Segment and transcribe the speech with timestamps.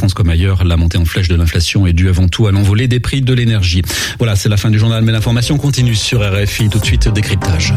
[0.00, 2.88] France comme ailleurs, la montée en flèche de l'inflation est due avant tout à l'envolée
[2.88, 3.82] des prix de l'énergie.
[4.16, 6.70] Voilà, c'est la fin du journal, mais l'information continue sur RFI.
[6.70, 7.74] Tout de suite, décryptage.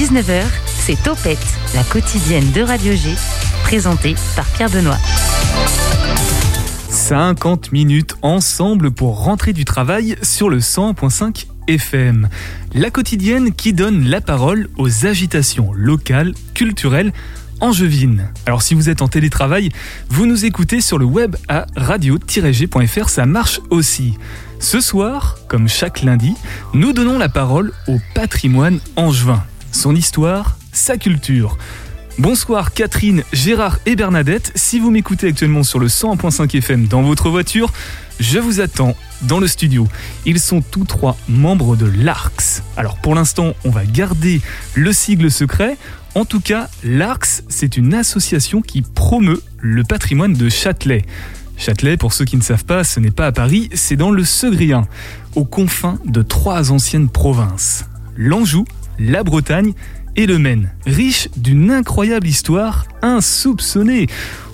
[0.00, 1.38] 19h, c'est Topette,
[1.74, 3.10] la quotidienne de Radio G,
[3.64, 4.96] présentée par Pierre Benoît.
[6.88, 12.30] 50 minutes ensemble pour rentrer du travail sur le 100.5 FM.
[12.72, 17.12] La quotidienne qui donne la parole aux agitations locales, culturelles,
[17.60, 18.30] angevines.
[18.46, 19.68] Alors si vous êtes en télétravail,
[20.08, 24.14] vous nous écoutez sur le web à radio-g.fr, ça marche aussi.
[24.60, 26.32] Ce soir, comme chaque lundi,
[26.72, 29.44] nous donnons la parole au patrimoine angevin.
[29.72, 31.56] Son histoire, sa culture.
[32.18, 34.52] Bonsoir Catherine, Gérard et Bernadette.
[34.54, 37.72] Si vous m'écoutez actuellement sur le 100.5 FM dans votre voiture,
[38.18, 39.86] je vous attends dans le studio.
[40.26, 42.62] Ils sont tous trois membres de l'ARCS.
[42.76, 44.40] Alors pour l'instant, on va garder
[44.74, 45.78] le sigle secret.
[46.14, 51.04] En tout cas, l'ARCS, c'est une association qui promeut le patrimoine de Châtelet.
[51.56, 54.24] Châtelet, pour ceux qui ne savent pas, ce n'est pas à Paris, c'est dans le
[54.24, 54.88] Segrien,
[55.36, 57.84] aux confins de trois anciennes provinces.
[58.16, 58.64] L'Anjou,
[59.00, 59.72] la Bretagne
[60.14, 64.06] et le Maine, riche d'une incroyable histoire insoupçonnée.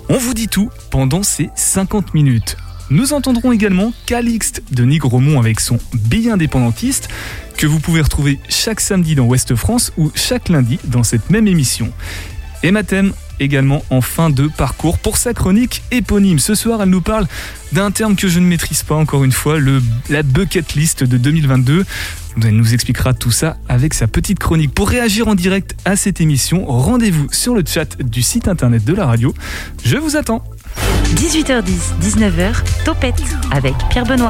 [0.09, 2.55] On vous dit tout pendant ces 50 minutes.
[2.89, 7.09] Nous entendrons également Calixte de Nigromont avec son billet indépendantiste
[7.57, 11.47] que vous pouvez retrouver chaque samedi dans Ouest France ou chaque lundi dans cette même
[11.47, 11.91] émission.
[12.63, 16.39] Et ma thème également en fin de parcours pour sa chronique éponyme.
[16.39, 17.27] Ce soir, elle nous parle
[17.71, 21.17] d'un terme que je ne maîtrise pas encore une fois, le, la bucket list de
[21.17, 21.85] 2022.
[22.43, 24.73] Elle nous expliquera tout ça avec sa petite chronique.
[24.73, 28.93] Pour réagir en direct à cette émission, rendez-vous sur le chat du site internet de
[28.93, 29.33] la radio.
[29.83, 30.43] Je vous attends.
[31.15, 32.53] 18h10, 19h,
[32.85, 34.29] Topette avec Pierre Benoît.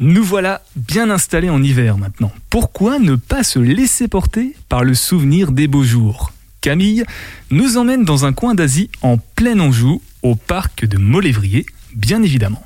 [0.00, 2.30] Nous voilà bien installés en hiver maintenant.
[2.50, 6.32] Pourquoi ne pas se laisser porter par le souvenir des beaux jours?
[6.60, 7.04] Camille
[7.50, 12.64] nous emmène dans un coin d'Asie en plein Anjou, au parc de Molévrier, bien évidemment.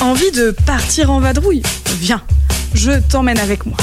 [0.00, 1.62] Envie de partir en vadrouille
[2.00, 2.22] Viens,
[2.74, 3.76] je t'emmène avec moi.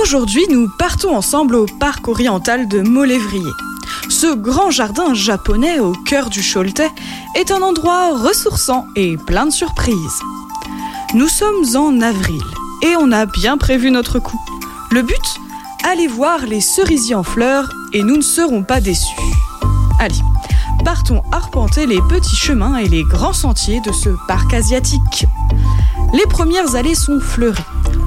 [0.00, 3.52] Aujourd'hui, nous partons ensemble au parc oriental de Molévrier.
[4.08, 6.90] Ce grand jardin japonais au cœur du Choletais
[7.36, 10.20] est un endroit ressourçant et plein de surprises.
[11.14, 12.40] Nous sommes en avril
[12.80, 14.40] et on a bien prévu notre coup.
[14.90, 15.40] Le but
[15.84, 19.14] Aller voir les cerisiers en fleurs et nous ne serons pas déçus.
[19.98, 20.22] Allez,
[20.86, 25.26] partons arpenter les petits chemins et les grands sentiers de ce parc asiatique.
[26.14, 27.62] Les premières allées sont fleuries.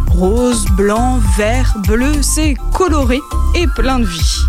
[0.08, 3.22] Rose, blanc, vert, bleu, c'est coloré
[3.54, 4.40] et plein de vie.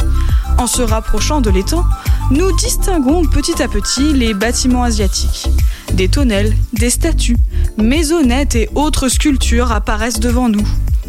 [0.56, 1.84] En se rapprochant de l'étang,
[2.30, 5.46] nous distinguons petit à petit les bâtiments asiatiques.
[5.94, 7.36] Des tonnelles, des statues,
[7.78, 10.66] maisonnettes et autres sculptures apparaissent devant nous.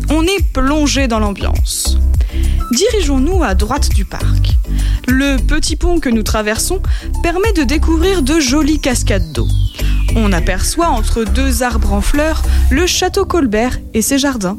[0.10, 1.98] On est plongé dans l'ambiance.
[2.72, 4.58] Dirigeons-nous à droite du parc.
[5.08, 6.82] Le petit pont que nous traversons
[7.24, 9.48] permet de découvrir de jolies cascades d'eau.
[10.16, 14.58] On aperçoit entre deux arbres en fleurs le château Colbert et ses jardins.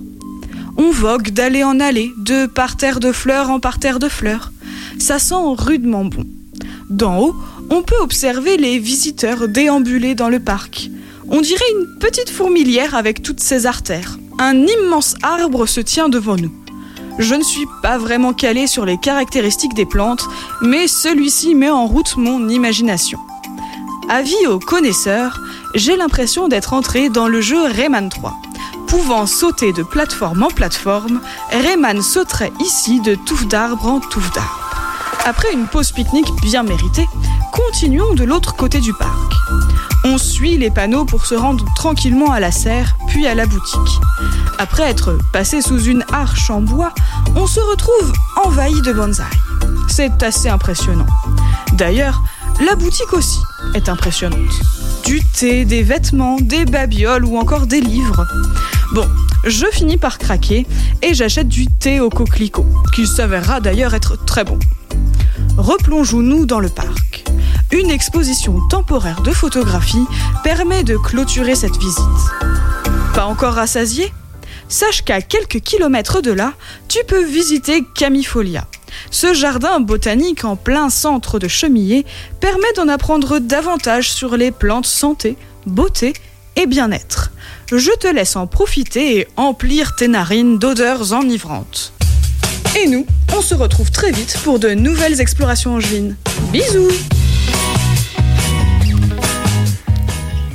[0.77, 4.53] On vogue d'allée en allée, de parterre de fleurs en parterre de fleurs.
[4.99, 6.25] Ça sent rudement bon.
[6.89, 7.37] D'en haut,
[7.71, 10.91] on peut observer les visiteurs déambuler dans le parc.
[11.29, 14.19] On dirait une petite fourmilière avec toutes ses artères.
[14.39, 16.53] Un immense arbre se tient devant nous.
[17.19, 20.25] Je ne suis pas vraiment calé sur les caractéristiques des plantes,
[20.63, 23.19] mais celui-ci met en route mon imagination.
[24.09, 25.41] Avis aux connaisseurs,
[25.75, 28.35] j'ai l'impression d'être entré dans le jeu Rayman 3.
[28.87, 31.21] Pouvant sauter de plateforme en plateforme,
[31.51, 34.69] Rayman sauterait ici de touffe d'arbre en touffe d'arbre.
[35.27, 37.07] Après une pause pique-nique bien méritée,
[37.53, 39.33] continuons de l'autre côté du parc.
[40.05, 44.01] On suit les panneaux pour se rendre tranquillement à la serre, puis à la boutique.
[44.59, 46.93] Après être passé sous une arche en bois,
[47.37, 48.13] on se retrouve
[48.45, 49.27] envahi de bonsaï.
[49.89, 51.07] C'est assez impressionnant.
[51.75, 52.23] D'ailleurs,
[52.67, 53.41] la boutique aussi
[53.75, 54.61] est impressionnante.
[55.05, 58.27] Du thé, des vêtements, des babioles ou encore des livres.
[58.95, 59.07] Bon,
[59.45, 60.67] je finis par craquer
[61.03, 64.59] et j'achète du thé au coquelicot, qui s'avérera d'ailleurs être très bon.
[65.59, 67.25] Replongeons-nous dans le parc.
[67.73, 70.07] Une exposition temporaire de photographie
[70.45, 72.05] permet de clôturer cette visite.
[73.13, 74.13] Pas encore rassasié?
[74.69, 76.53] Sache qu'à quelques kilomètres de là,
[76.87, 78.69] tu peux visiter Camifolia.
[79.11, 82.07] Ce jardin botanique en plein centre de Chemillé
[82.39, 86.13] permet d'en apprendre davantage sur les plantes santé, beauté
[86.55, 87.33] et bien-être.
[87.73, 91.93] Je te laisse en profiter et emplir tes narines d'odeurs enivrantes.
[92.77, 93.07] Et nous,
[93.37, 96.17] on se retrouve très vite pour de nouvelles explorations angevines.
[96.53, 96.91] Bisous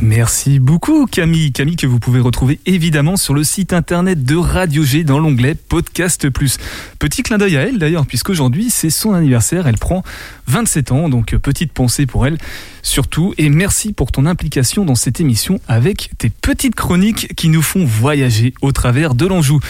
[0.02, 1.54] Merci beaucoup Camille.
[1.54, 5.56] Camille que vous pouvez retrouver évidemment sur le site internet de Radio G dans l'onglet
[5.56, 6.58] Podcast Plus.
[7.00, 10.04] Petit clin d'œil à elle d'ailleurs puisqu'aujourd'hui c'est son anniversaire, elle prend
[10.48, 12.38] 27 ans donc petite pensée pour elle
[12.82, 17.62] surtout et merci pour ton implication dans cette émission avec tes petites chroniques qui nous
[17.62, 19.62] font voyager au travers de l'Anjou.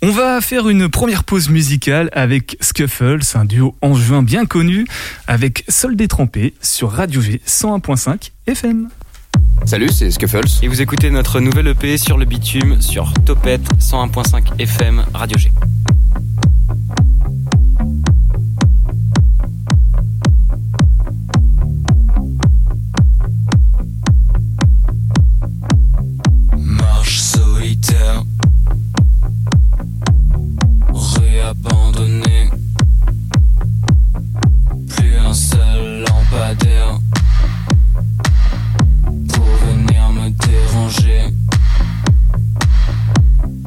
[0.00, 4.86] On va faire une première pause musicale avec Scuffles, un duo en juin bien connu,
[5.26, 8.90] avec Sol détrempé sur Radio G 101.5 FM.
[9.64, 10.46] Salut, c'est Scuffles.
[10.62, 15.50] Et vous écoutez notre nouvelle EP sur le bitume sur Topette 101.5 FM Radio G.
[34.88, 36.98] Plus un seul lampadaire
[39.28, 41.24] pour venir me déranger.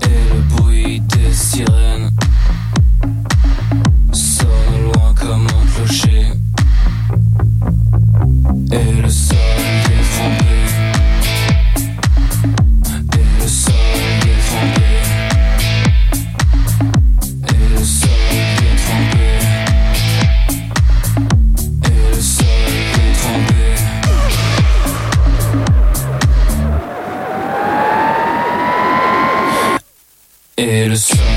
[0.03, 2.11] Et le bruit des sirènes
[4.11, 6.27] sonne loin comme un clocher.
[8.71, 9.60] Et le sol
[30.57, 31.30] Et le sol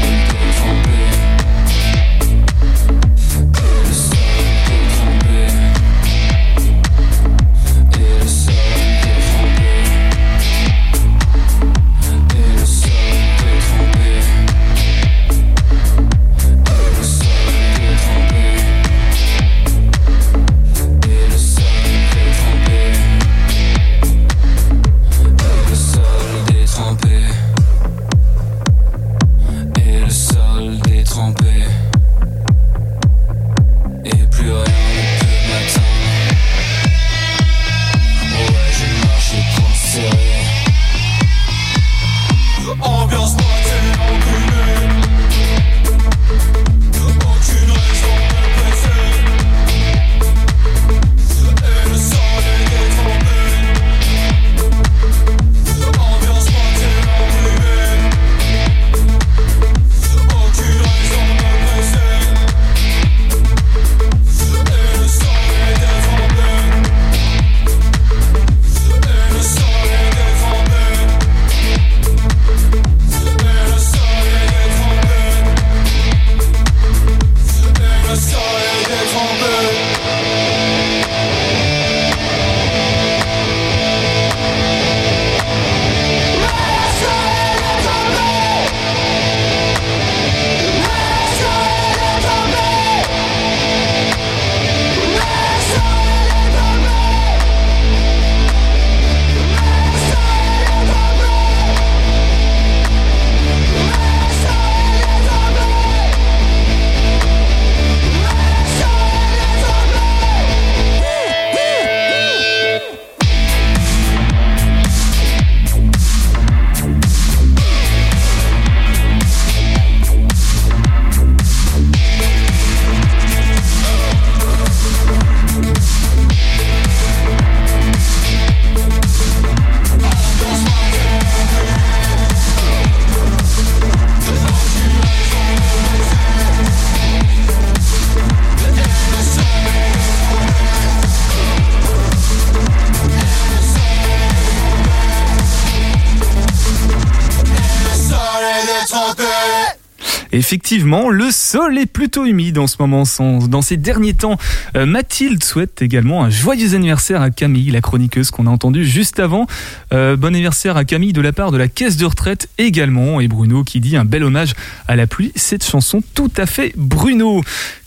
[150.45, 153.05] Effectivement, le sol est plutôt humide en ce moment.
[153.49, 154.37] Dans ces derniers temps,
[154.77, 159.21] Euh, Mathilde souhaite également un joyeux anniversaire à Camille, la chroniqueuse qu'on a entendue juste
[159.21, 159.47] avant.
[159.95, 163.21] Euh, bon anniversaire à Camille de la part de la caisse de retraite également.
[163.21, 164.53] Et Bruno qui dit un bel hommage
[164.87, 165.33] à la pluie.
[165.35, 167.43] Cette chanson tout à fait Bruno.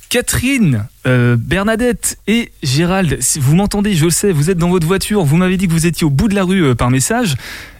[0.09, 4.87] Catherine, euh, Bernadette et Gérald, si vous m'entendez, je le sais, vous êtes dans votre
[4.87, 7.35] voiture, vous m'avez dit que vous étiez au bout de la rue euh, par message.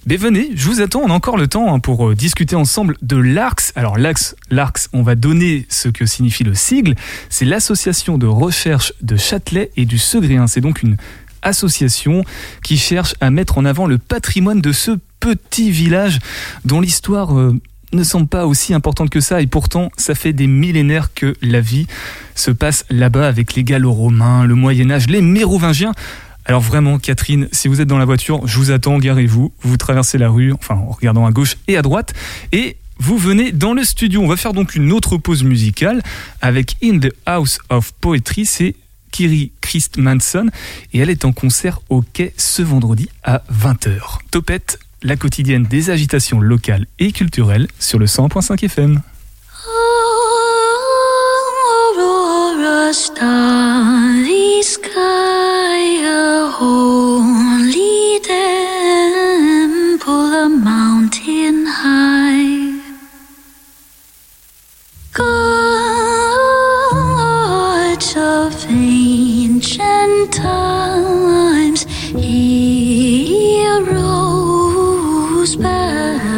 [0.05, 2.97] Mais venez, je vous attends, on a encore le temps hein, pour euh, discuter ensemble
[3.01, 3.71] de l'ARCS.
[3.75, 6.95] Alors l'ARCS, l'ARCS, on va donner ce que signifie le sigle.
[7.29, 10.47] C'est l'association de recherche de Châtelet et du Segréen.
[10.47, 10.97] C'est donc une
[11.43, 12.25] association
[12.61, 14.91] qui cherche à mettre en avant le patrimoine de ce
[15.21, 16.19] petit village
[16.65, 17.31] dont l'histoire
[17.93, 21.61] ne semble pas aussi importante que ça et pourtant ça fait des millénaires que la
[21.61, 21.87] vie
[22.35, 25.93] se passe là-bas avec les gallo-romains, le Moyen-Âge, les mérovingiens.
[26.45, 30.17] Alors vraiment Catherine, si vous êtes dans la voiture, je vous attends, garez-vous, vous traversez
[30.17, 32.13] la rue, enfin en regardant à gauche et à droite
[32.51, 34.21] et vous venez dans le studio.
[34.21, 36.01] On va faire donc une autre pause musicale
[36.41, 38.75] avec In the House of Poetry, c'est
[39.11, 40.49] Kiri Christmanson
[40.93, 44.19] et elle est en concert au quai ce vendredi à 20h.
[44.31, 49.01] Topette, la quotidienne des agitations locales et culturelles sur le 100.5 FM.
[60.49, 62.67] Mountain high.
[75.47, 76.36] goes by.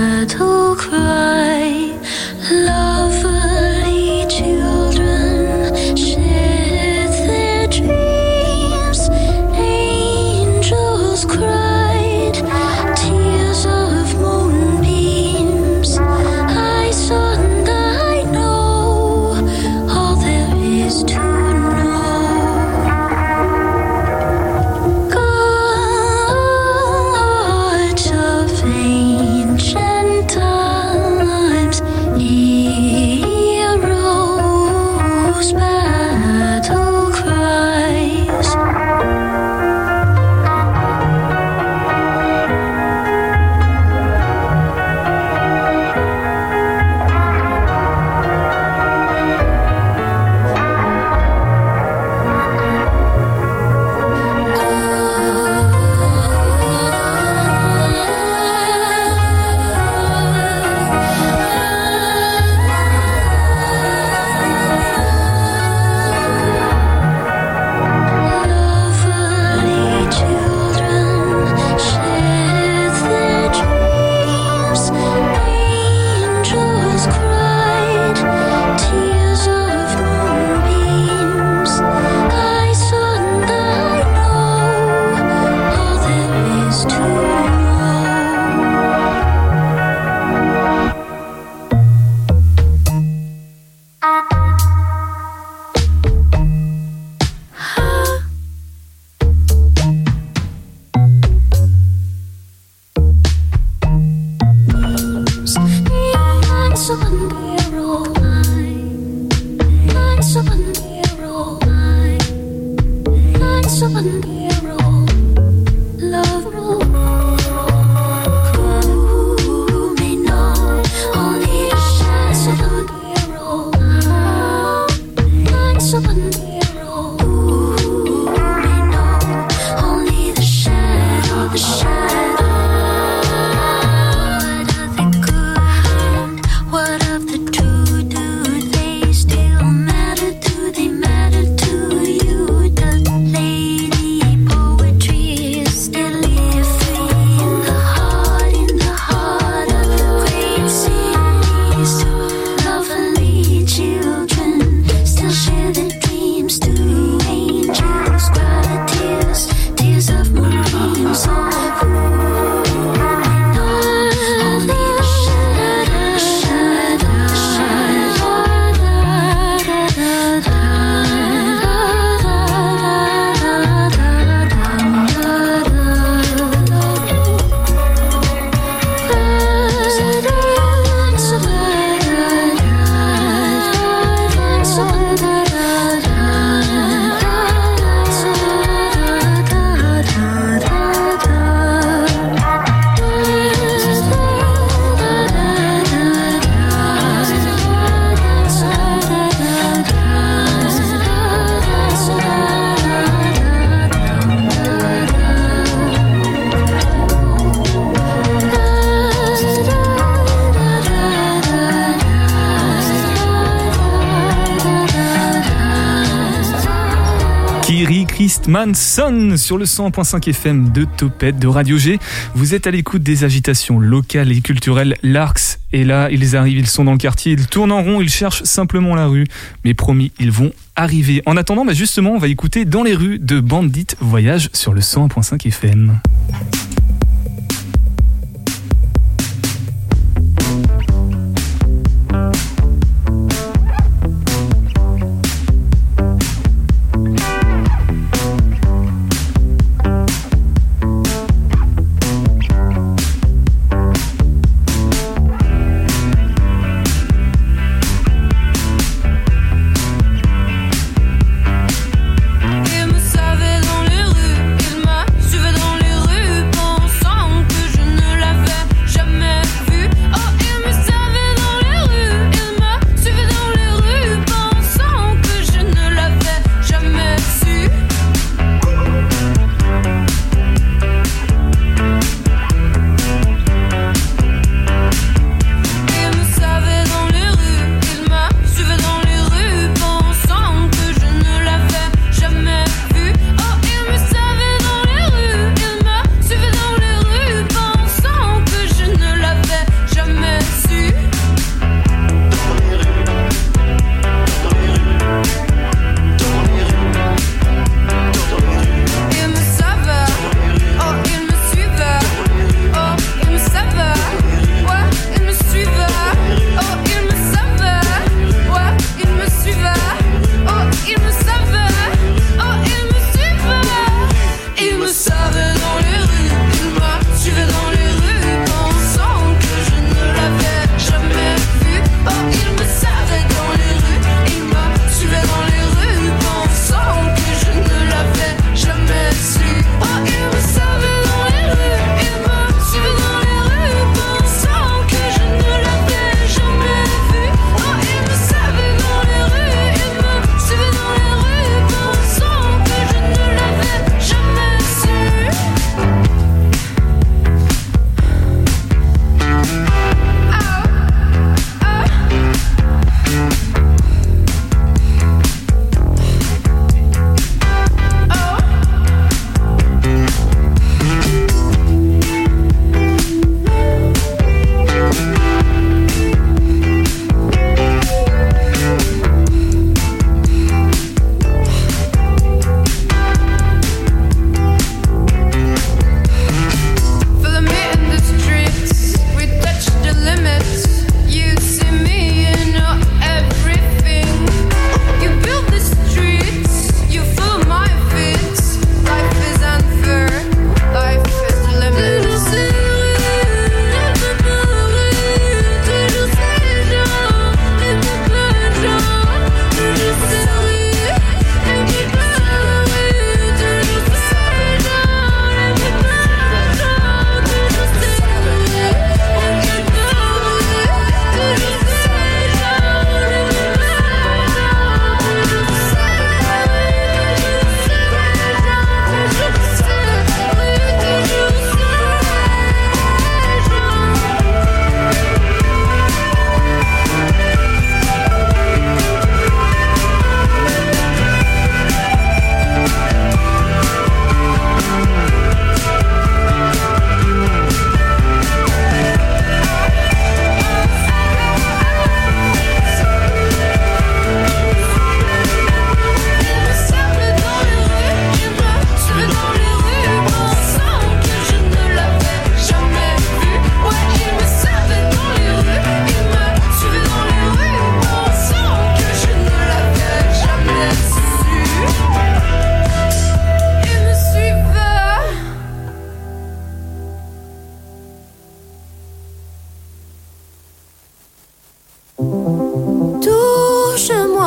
[218.50, 222.00] Christman Son sur le 100.5 FM de Topette de Radio G.
[222.34, 225.60] Vous êtes à l'écoute des agitations locales et culturelles Larks.
[225.72, 228.42] Et là, ils arrivent, ils sont dans le quartier, ils tournent en rond, ils cherchent
[228.46, 229.28] simplement la rue.
[229.66, 231.22] Mais promis, ils vont arriver.
[231.28, 234.82] En attendant, bah justement, on va écouter Dans les rues de Bandit Voyage sur le
[234.82, 236.00] 100.5 FM.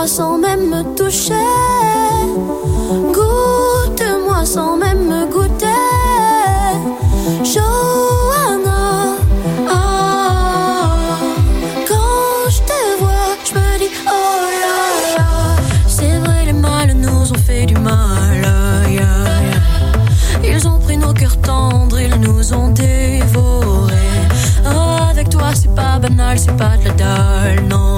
[0.05, 1.33] Sans même me toucher.
[3.15, 5.67] Goûte-moi sans même me goûter.
[7.45, 9.17] Johanna,
[9.71, 10.97] ah,
[11.89, 15.29] quand je te vois, je me dis oh là là.
[15.87, 18.45] C'est vrai, les mâles nous ont fait du mal.
[20.45, 23.95] Ils ont pris nos cœurs tendres, ils nous ont dévorés.
[25.11, 27.92] Avec toi, c'est pas banal, c'est pas de la dalle, non.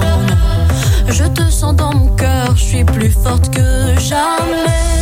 [1.07, 4.94] Je te sens dans mon cœur, je suis plus forte que jamais.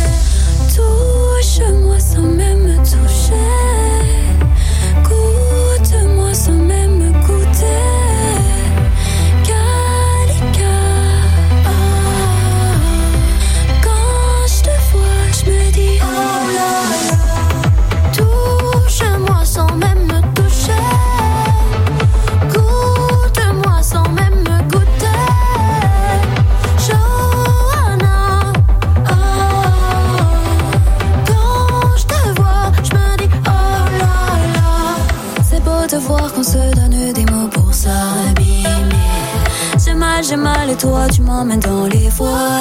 [40.84, 42.60] Toi tu m'emmènes dans les voies.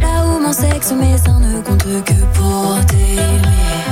[0.00, 3.84] Là où mon sexe mes seins ne comptent que pour t'aimer.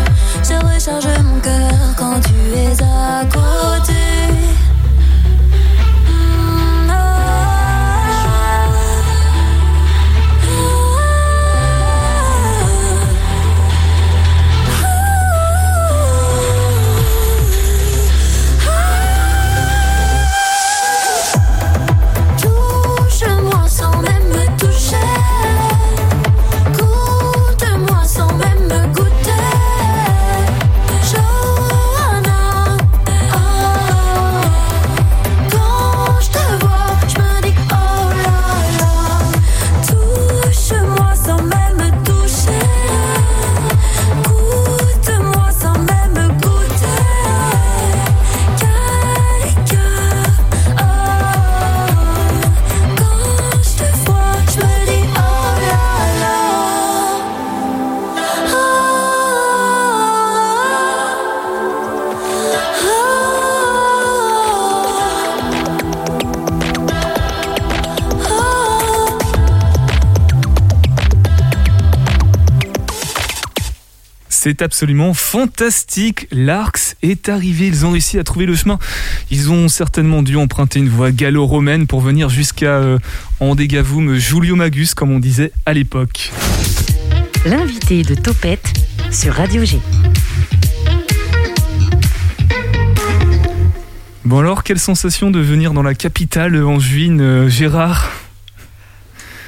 [0.49, 3.82] Je recharge mon cœur quand tu es à côté.
[74.53, 76.27] C'est absolument fantastique.
[76.31, 77.69] L'Arx est arrivé.
[77.69, 78.79] Ils ont réussi à trouver le chemin.
[79.31, 82.99] Ils ont certainement dû emprunter une voie gallo-romaine pour venir jusqu'à euh,
[83.41, 86.33] Andegavum Julio Magus, comme on disait à l'époque.
[87.47, 88.75] L'invité de Topette
[89.11, 89.81] sur Radio G.
[94.27, 98.11] Bon alors, quelle sensation de venir dans la capitale angevine, euh, Gérard?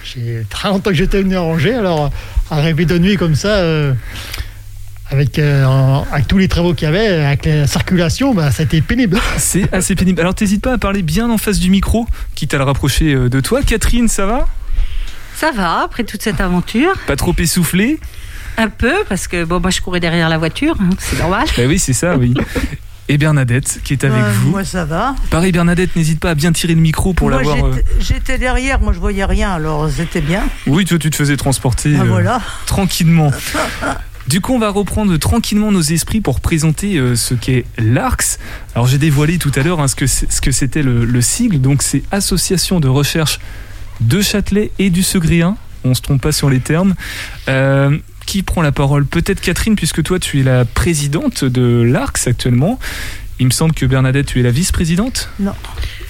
[0.03, 2.11] J'ai très longtemps que j'étais venu à Angers, alors
[2.51, 3.93] à rêver de nuit comme ça, euh,
[5.15, 8.63] avec, euh, en- avec tous les travaux qu'il y avait, avec la circulation, bah, ça
[8.63, 9.19] a été pénible.
[9.39, 10.21] C'est assez pénible.
[10.21, 13.29] Alors t'hésites pas à parler bien en face du micro, quitte à le rapprocher euh,
[13.29, 13.63] de toi.
[13.63, 14.47] Catherine, ça va?
[15.37, 16.93] Ça va, après toute cette aventure.
[17.07, 17.99] Pas trop essoufflé?
[18.57, 21.47] Un peu, parce que bon, moi je courais derrière la voiture, hein, c'est normal.
[21.57, 22.35] Bah oui, c'est ça, oui.
[23.09, 24.51] Et Bernadette, qui est avec Euh, vous.
[24.53, 25.15] Moi, ça va.
[25.29, 27.57] Pareil, Bernadette, n'hésite pas à bien tirer le micro pour l'avoir.
[27.67, 30.43] euh, j'étais- j'étais derrière, moi, je voyais rien, alors c'était bien.
[30.67, 32.41] Oui, toi, tu te faisais transporter Ah, euh, voilà.
[32.65, 33.31] tranquillement.
[34.29, 38.39] Du coup, on va reprendre tranquillement nos esprits pour présenter euh, ce qu'est l'ARCS.
[38.75, 39.95] Alors, j'ai dévoilé tout à l'heure hein, ce
[40.41, 41.61] que c'était le, le sigle.
[41.61, 43.39] Donc, c'est Association de recherche
[44.01, 45.57] de Châtelet et du Segréen.
[45.85, 46.95] On se trompe pas sur les termes.
[47.49, 49.05] Euh, qui prend la parole?
[49.05, 52.79] Peut-être Catherine, puisque toi, tu es la présidente de l'ARCS actuellement.
[53.39, 55.53] Il me semble que Bernadette, tu es la vice-présidente Non.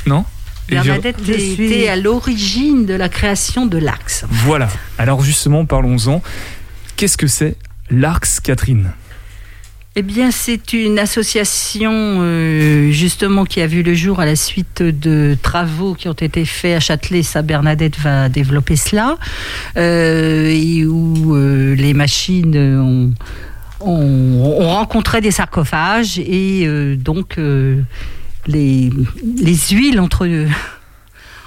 [0.06, 0.24] Non?
[0.68, 4.24] Bernadette Je suis- était à l'origine de la création de l'Axe.
[4.30, 4.68] Voilà.
[4.98, 6.22] Alors justement, parlons-en.
[6.96, 7.56] Qu'est-ce que c'est
[7.90, 8.90] l'ARCS, Catherine
[9.96, 14.82] Eh bien, c'est une association euh, justement qui a vu le jour à la suite
[14.82, 17.22] de travaux qui ont été faits à Châtelet.
[17.22, 19.16] Ça, Bernadette va développer cela.
[19.76, 23.12] Euh, et où euh, les machines ont,
[23.80, 26.66] ont- ont rencontré des sarcophages et
[26.96, 27.36] donc
[28.46, 28.90] les,
[29.42, 30.26] les huiles entre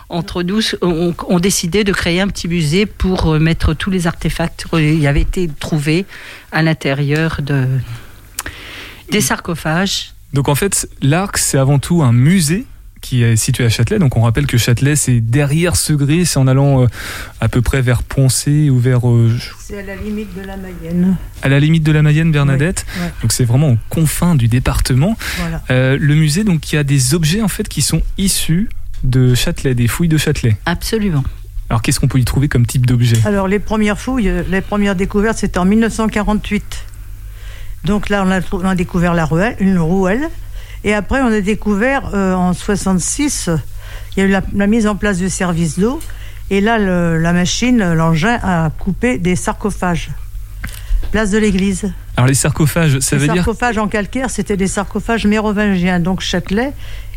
[0.10, 4.08] entre nous ont, ont décidé de créer un petit musée pour euh, mettre tous les
[4.08, 6.06] artefacts qui avaient été trouvés
[6.52, 7.68] à l'intérieur de,
[9.12, 10.14] des sarcophages.
[10.34, 12.66] Donc en fait, l'Arc, c'est avant tout un musée
[13.02, 14.00] qui est situé à Châtelet.
[14.00, 16.88] Donc on rappelle que Châtelet, c'est derrière Segré, c'est en allant euh,
[17.40, 21.16] à peu près vers Poncé ou vers euh, C'est à la limite de la Mayenne.
[21.42, 22.86] à la limite de la Mayenne, Bernadette.
[22.96, 23.12] Oui, ouais.
[23.22, 25.16] Donc c'est vraiment aux confins du département.
[25.38, 25.62] Voilà.
[25.70, 28.70] Euh, le musée, donc, il y a des objets en fait qui sont issus
[29.04, 30.58] de Châtelet, des fouilles de Châtelet.
[30.66, 31.24] Absolument.
[31.70, 33.18] Alors qu'est-ce qu'on peut y trouver comme type d'objet?
[33.26, 36.86] Alors, les premières fouilles, euh, les premières découvertes, c'était en 1948.
[37.84, 40.30] Donc là, on a, trou- on a découvert la ruelle, une rouelle.
[40.84, 43.50] Et après, on a découvert euh, en 66,
[44.16, 46.00] il y a eu la, la mise en place du service d'eau.
[46.50, 50.10] Et là, le- la machine, l'engin, a coupé des sarcophages.
[51.12, 51.92] Place de l'église.
[52.16, 56.00] Alors les sarcophages, ça les veut dire sarcophages en calcaire, c'était des sarcophages mérovingiens.
[56.00, 56.74] Donc Châtelet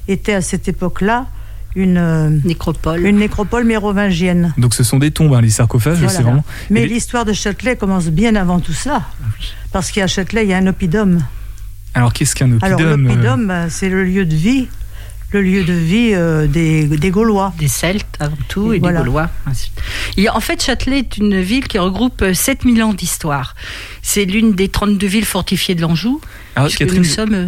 [0.08, 1.26] était à cette époque-là
[1.76, 3.04] une, euh, Nécropole.
[3.06, 4.52] une nécropole mérovingienne.
[4.58, 6.12] donc ce sont des tombes, hein, les sarcophages, Voilà.
[6.12, 6.44] c'est vraiment.
[6.70, 9.02] Mais l'histoire de Châtelet commence bien avant tout ça.
[9.72, 11.20] Parce qu'à Châtelet, il y a un oppidum.
[11.94, 14.68] Alors qu'est-ce qu'un Alors oppidum euh, l'oppidum, ben, c'est le lieu de vie,
[15.32, 17.52] le lieu de vie euh, des, des Gaulois.
[17.58, 19.00] Des Celtes avant tout Et et, voilà.
[19.00, 19.30] des Gaulois.
[19.48, 19.72] ensuite.
[20.16, 23.54] Et en fait, Châtelet est une ville qui regroupe euh, 7000 ans d'histoire.
[24.02, 26.20] C'est l'une des 32 villes fortifiées de l'Anjou.
[26.56, 27.34] Alors, puisque Catherine, nous sommes.
[27.34, 27.46] euh,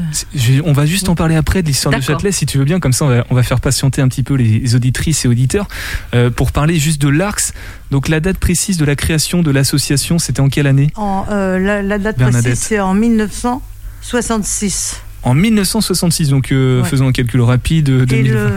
[0.64, 2.00] on va juste en parler après de l'histoire de.
[2.00, 4.22] Châtelet, si tu veux bien, comme ça on va, on va faire patienter un petit
[4.22, 5.66] peu les auditrices et auditeurs
[6.14, 7.52] euh, pour parler juste de l'ARCS.
[7.90, 10.92] Donc la date précise de la création de l'association, c'était en quelle année?
[10.94, 12.52] En, euh, la, la date Bernadette.
[12.52, 15.00] précise, c'est en 1966.
[15.24, 16.88] En 1966, donc euh, Ouais.
[16.88, 18.34] faisons un calcul rapide, euh, Et 2020.
[18.48, 18.50] le,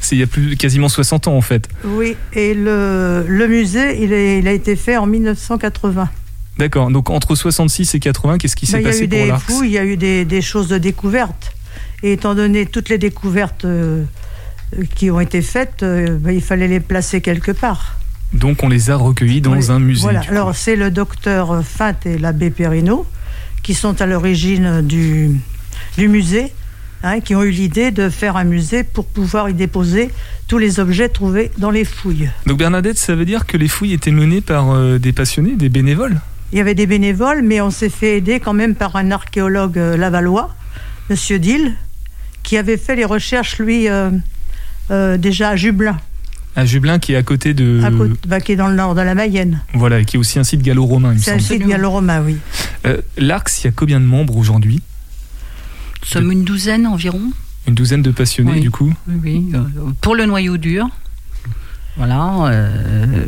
[0.00, 1.68] C'est il y a plus quasiment 60 ans en fait.
[1.84, 6.08] Oui, et le, le musée, il, est- il a été fait en 1980.
[6.58, 6.90] D'accord.
[6.90, 9.84] Donc entre 66 et 80, qu'est-ce qui s'est a passé pour l'Arx il y a
[9.84, 11.52] eu des, des choses de découverte.
[12.02, 14.04] Et étant donné toutes les découvertes euh,
[14.94, 17.96] qui ont été faites, euh, bah, il fallait les placer quelque part.
[18.34, 20.02] Donc on les a recueillis dans Oui, un musée.
[20.02, 20.20] Voilà.
[20.28, 23.06] Alors c'est le docteur Fint et l'abbé Perrineau
[23.62, 25.30] qui sont à l'origine du,
[25.96, 26.52] du musée,
[27.02, 30.10] hein, qui ont eu l'idée de faire un musée pour pouvoir y déposer
[30.48, 32.30] tous les objets trouvés dans les fouilles.
[32.46, 35.68] Donc Bernadette, ça veut dire que les fouilles étaient menées par euh, des passionnés, des
[35.68, 36.20] bénévoles?
[36.52, 39.78] Il y avait des bénévoles, mais on s'est fait aider quand même par un archéologue
[39.78, 40.54] euh, lavallois,
[41.10, 41.74] Monsieur Dill,
[42.42, 45.96] qui avait fait les recherches, lui, euh, déjà à Jublin,
[46.56, 47.82] À Jublin qui est à côté de...
[47.82, 49.60] à côté- bah, qui est dans le nord de la Mayenne.
[49.72, 52.36] Voilà, qui est aussi un site gallo-romain, C'est un site gallo-romain, oui.
[52.86, 54.82] Euh, L'Arx, il y a combien de membres aujourd'hui?
[56.04, 57.20] Nous sommes une douzaine environ.
[57.66, 58.60] Une douzaine de passionnés Oui.
[58.60, 59.46] du coup Oui, oui.
[59.54, 59.60] euh,
[60.00, 60.86] Pour le noyau dur.
[61.96, 62.46] Voilà.
[62.48, 63.26] euh,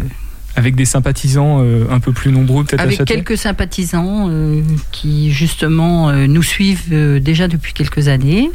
[0.56, 4.62] Avec des sympathisants euh, un peu plus nombreux peut-être à avec Châtelet quelques sympathisants euh,
[4.92, 8.50] qui justement nous suivent déjà depuis quelques années.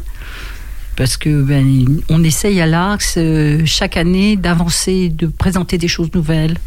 [0.94, 3.18] Parce que ben, on essaye à l'Axe
[3.64, 6.58] chaque année d'avancer, de présenter des choses nouvelles.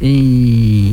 [0.00, 0.92] Et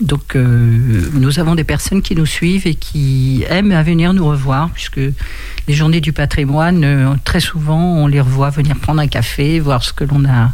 [0.00, 4.26] donc euh, nous avons des personnes qui nous suivent et qui aiment à venir nous
[4.26, 9.08] revoir, puisque les journées du patrimoine, euh, très souvent, on les revoit venir prendre un
[9.08, 10.52] café, voir ce que l'on a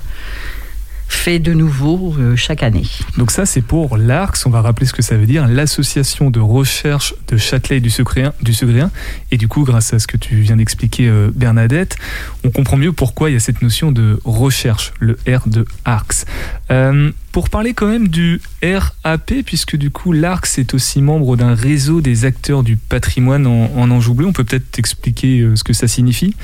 [1.08, 2.86] fait de nouveau euh, chaque année.
[3.18, 6.40] Donc ça c'est pour l'Arx, on va rappeler ce que ça veut dire, l'association de
[6.40, 8.90] recherche de Châtelet et du Segréen, du Segréen.
[9.30, 11.96] Et du coup, grâce à ce que tu viens d'expliquer euh, Bernadette,
[12.44, 16.24] on comprend mieux pourquoi il y a cette notion de recherche, le R de Arx.
[16.70, 21.54] Euh, pour parler quand même du RAP, puisque du coup l'Arx est aussi membre d'un
[21.54, 25.72] réseau des acteurs du patrimoine en, en Anjou bleu, on peut peut-être expliquer ce que
[25.72, 26.34] ça signifie?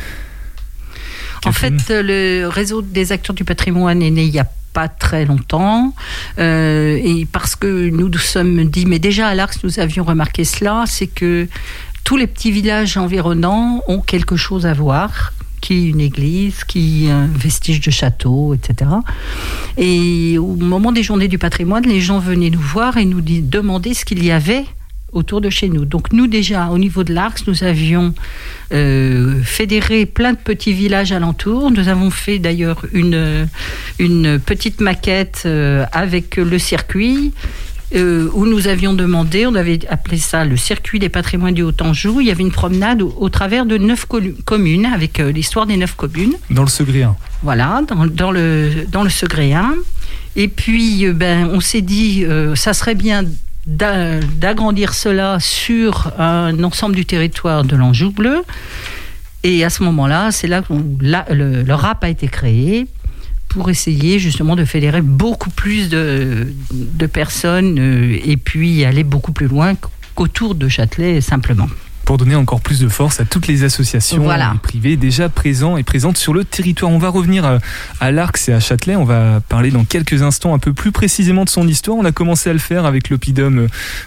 [1.46, 5.24] En fait, le réseau des acteurs du patrimoine est né il y a pas très
[5.24, 5.94] longtemps
[6.38, 10.44] euh, et parce que nous nous sommes dit mais déjà à l'Arx nous avions remarqué
[10.44, 11.48] cela c'est que
[12.05, 17.07] tous les petits villages environnants ont quelque chose à voir qui est une église, qui
[17.07, 18.90] est un vestige de château, etc.
[19.76, 23.92] Et au moment des journées du patrimoine, les gens venaient nous voir et nous demander
[23.92, 24.64] ce qu'il y avait
[25.12, 25.85] autour de chez nous.
[25.85, 28.14] Donc nous déjà, au niveau de l'Arx, nous avions
[28.73, 31.70] euh, fédéré plein de petits villages alentours.
[31.70, 33.49] Nous avons fait d'ailleurs une,
[33.99, 37.33] une petite maquette euh, avec le circuit.
[37.94, 42.20] euh, où nous avions demandé, on avait appelé ça le circuit des patrimoines du Haut-Anjou.
[42.20, 44.07] Il y avait une promenade au, au travers de neuf
[44.44, 46.35] communes, avec l'histoire des neuf communes.
[46.51, 47.16] Dans le Segréen.
[47.42, 49.75] Voilà, dans, dans le, dans le Segréen.
[50.37, 53.25] Et puis, ben, on s'est dit, euh, ça serait bien
[53.76, 58.42] d'agrandir cela sur un ensemble du territoire de l'Anjou bleu.
[59.42, 62.87] Et à ce moment-là, c'est là que le, le RAP a été créé
[63.50, 69.33] pour essayer justement de fédérer beaucoup plus de, de personnes euh, et puis aller beaucoup
[69.33, 69.74] plus loin
[70.14, 71.66] qu'autour de Châtelet simplement.
[72.11, 74.57] Pour donner encore plus de force à toutes les associations Voilà.
[74.64, 76.90] privées déjà présents et présentes sur le territoire.
[76.90, 77.59] On va revenir à,
[78.01, 78.96] à l'Arx et à Châtelet.
[78.96, 81.96] On va parler dans quelques instants un peu plus précisément de son histoire.
[81.96, 83.66] On a commencé à le faire avec l'oppidum euh,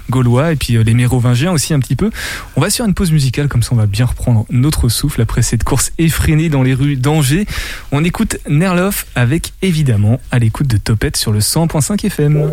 [0.10, 2.12] gaulois et puis euh, les mérovingiens aussi un petit peu.
[2.58, 5.42] On va sur une pause musicale, comme ça on va bien reprendre notre souffle après
[5.42, 7.48] cette course effrénée dans les rues d'Angers.
[7.94, 12.52] On écoute Nerloff avec évidemment à l'écoute de Topette sur le 100.5 FM.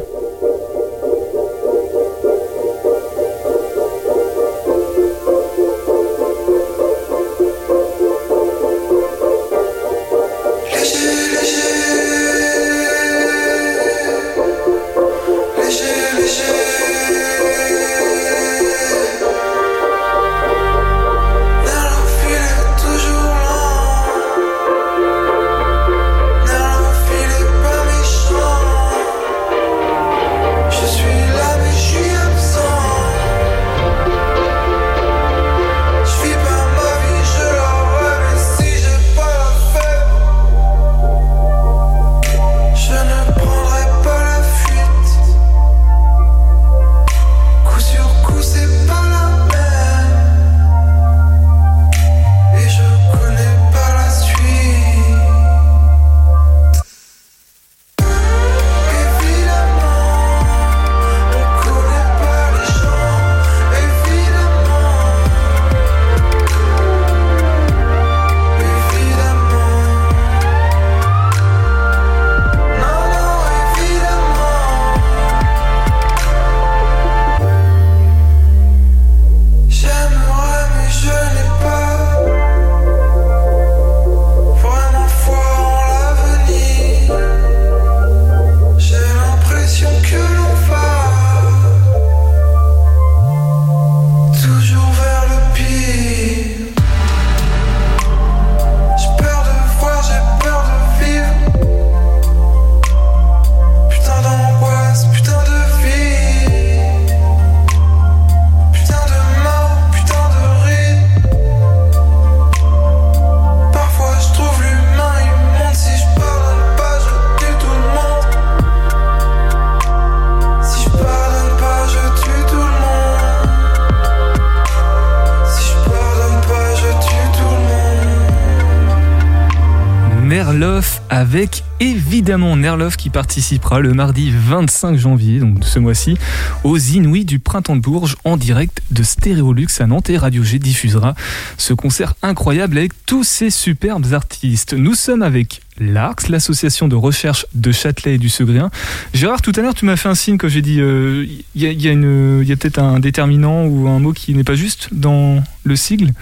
[131.09, 136.19] Avec évidemment Nerloff qui participera le mardi 25 janvier, donc ce mois-ci,
[136.65, 140.59] aux Inouïs du Printemps de Bourges en direct de Stéréolux à Nantes et Radio G
[140.59, 141.15] diffusera
[141.57, 144.75] ce concert incroyable avec tous ces superbes artistes.
[144.75, 148.71] Nous sommes avec l'ARCS, l'association de recherche de Châtelet et du Segrien.
[149.15, 151.67] Gérard, tout à l'heure, tu m'as fait un signe quand j'ai dit euh, il y
[151.67, 154.91] a, il y a a peut-être un déterminant ou un mot qui n'est pas juste
[154.93, 156.13] dans le sigle.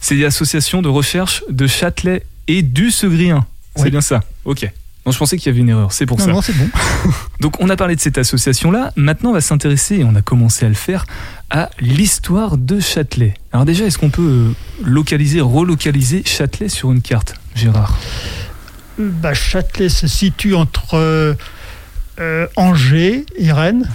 [0.00, 3.44] C'est l'association de recherche de Châtelet et du Segrien.
[3.76, 3.90] C'est Oui.
[3.90, 4.70] bien ça Ok.
[5.06, 6.32] Non, je pensais qu'il y avait une erreur, c'est pour Non, ça.
[6.32, 6.66] non, c'est bon.
[7.40, 10.64] Donc on a parlé de cette association-là, maintenant on va s'intéresser, et on a commencé
[10.64, 11.04] à le faire,
[11.50, 13.34] à l'histoire de Châtelet.
[13.52, 17.98] Alors déjà, est-ce qu'on peut euh, localiser, relocaliser Châtelet sur une carte, Gérard?
[18.98, 20.94] Bah, Châtelet se situe entre
[22.18, 23.90] euh, Angers et Rennes.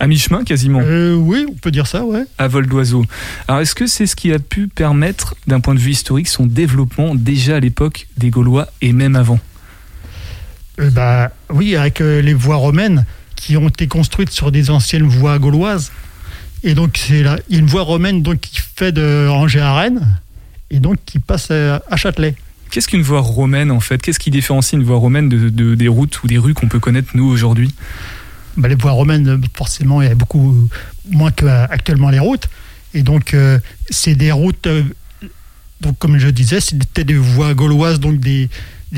[0.00, 2.24] À mi-chemin quasiment, Euh, oui, on peut dire ça, ouais.
[2.38, 3.04] à vol d'oiseau.
[3.48, 6.46] Alors est-ce que c'est ce qui a pu permettre, d'un point de vue historique, son
[6.46, 9.40] développement déjà à l'époque des Gaulois et même avant?
[10.80, 15.06] Euh, bah, oui, avec euh, les voies romaines qui ont été construites sur des anciennes
[15.08, 15.90] voies gauloises.
[16.62, 20.18] Et donc, c'est là, une voie romaine donc, qui fait de Angers à Rennes
[20.70, 22.34] et donc qui passe à Châtelet.
[22.70, 24.00] Qu'est-ce qu'une voie romaine en fait?
[24.02, 26.80] Qu'est-ce qui différencie une voie romaine de, de- des routes ou des rues qu'on peut
[26.80, 27.74] connaître nous aujourd'hui?
[28.58, 30.68] Bah, les voies romaines, euh, forcément, il y a beaucoup
[31.08, 32.48] moins qu'actuellement les routes.
[32.94, 33.58] Et donc, euh,
[33.90, 34.82] c'est des routes, euh,
[35.80, 38.48] donc, comme je disais, c'était des voies gauloises, donc des,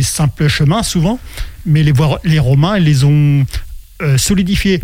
[0.01, 1.18] simples chemins souvent.
[1.66, 3.44] Mais les, voies, les Romains, les ont
[4.01, 4.81] euh, solidifiées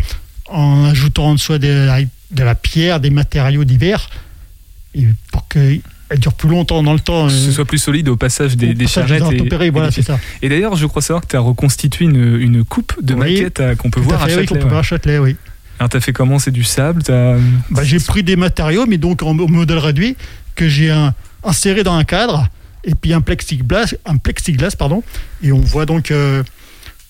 [0.47, 4.09] en ajoutant de la, de la pierre, des matériaux divers,
[5.31, 5.47] pour
[6.09, 7.27] qu'elles durent plus longtemps dans le temps.
[7.27, 9.23] Que ce euh, soit plus solide au passage des, des charrettes.
[9.31, 10.19] et- intempéries, et voilà, des c'est ça.
[10.41, 13.59] Et d'ailleurs, je crois savoir que tu as reconstitué une, une coupe de Oui, maquettes
[13.59, 14.57] à- qu'on peut voir à à fait, oui, Châtelet.
[14.59, 15.35] qu'on peut voir à Châtelet, oui.
[15.79, 16.39] Alors, t'as fait comment?
[16.39, 20.15] C'est du sable Bah, j'ai pris des matériaux, mais donc en modèle réduit,
[20.55, 20.91] que j'ai
[21.43, 22.47] inséré dans un cadre,
[22.83, 25.03] et puis un plexiglas, un plexiglas pardon,
[25.43, 26.41] et on voit donc euh,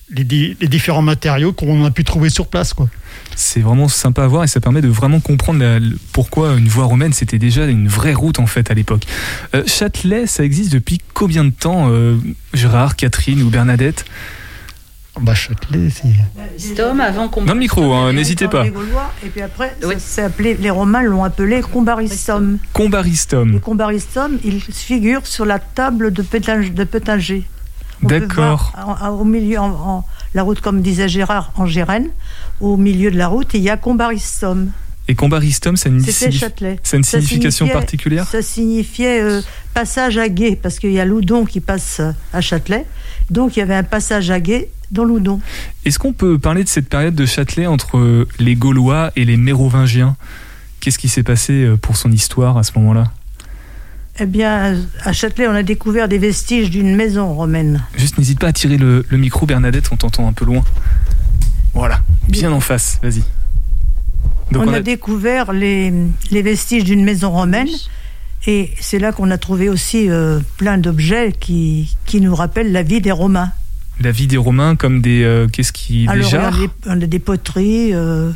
[0.10, 2.74] les, di- les différents matériaux qu'on a pu trouver sur place.
[2.74, 2.88] Quoi.
[3.36, 6.68] C'est vraiment sympa à voir et ça permet de vraiment comprendre la- le- pourquoi une
[6.68, 9.04] voie romaine c'était déjà une vraie route en fait à l'époque.
[9.54, 12.18] Euh, Châtelet, ça existe depuis combien de temps euh,
[12.54, 14.06] Gérard, Catherine ou Bernadette?
[15.20, 16.10] Bah, Châtelet, c'est.
[16.60, 17.44] Cet homme, avant qu'on.
[17.44, 18.66] Dans le micro, hein, n'hésitez pas.
[18.66, 22.60] Les Gaulois, et puis après, ça s'est appelé, les Romains l'ont appelé Combaristum.
[22.72, 23.54] Combaristum.
[23.54, 27.44] Le Combaristum, il figure sur la table de, de Pétinger.
[28.02, 28.74] D'accord.
[29.20, 32.10] Au milieu, en, en- la route, comme disait Gérard, en Gérène,
[32.60, 34.72] au milieu de la route, il y a Combaristum.
[35.08, 36.80] Et Combaristum, a une, Châtelet.
[36.84, 39.42] ça a une Ça signification particulière Ça signifiait euh,
[39.74, 42.02] passage à guet, parce qu'il y a Loudon qui passe
[42.34, 42.86] à Châtelet.
[43.30, 45.40] Donc il y avait un passage à guet dans Loudon.
[45.86, 49.38] Est-ce qu'on peut parler de cette période de Châtelet entre euh, les Gaulois et les
[49.38, 50.18] Mérovingiens?
[50.82, 53.06] Qu'est-ce qui s'est passé euh, pour son histoire à ce moment-là?
[54.20, 57.84] Eh bien, à Châtelet, on a découvert des vestiges d'une maison romaine.
[57.96, 60.64] Juste n'hésite pas à tirer le, le micro, Bernadette, on t'entend un peu loin.
[61.74, 63.24] Voilà, bien en face, vas-y.
[64.56, 65.94] On, on a, découvert les,
[66.32, 67.68] les vestiges d'une maison romaine.
[68.48, 72.82] Et c'est là qu'on a trouvé aussi euh, plein d'objets qui, qui nous rappellent la
[72.82, 73.52] vie des Romains.
[74.00, 77.02] la vie des Romains comme des euh, qu'est-ce qui des Alors, y a des- on
[77.02, 78.32] a des poteries, euh,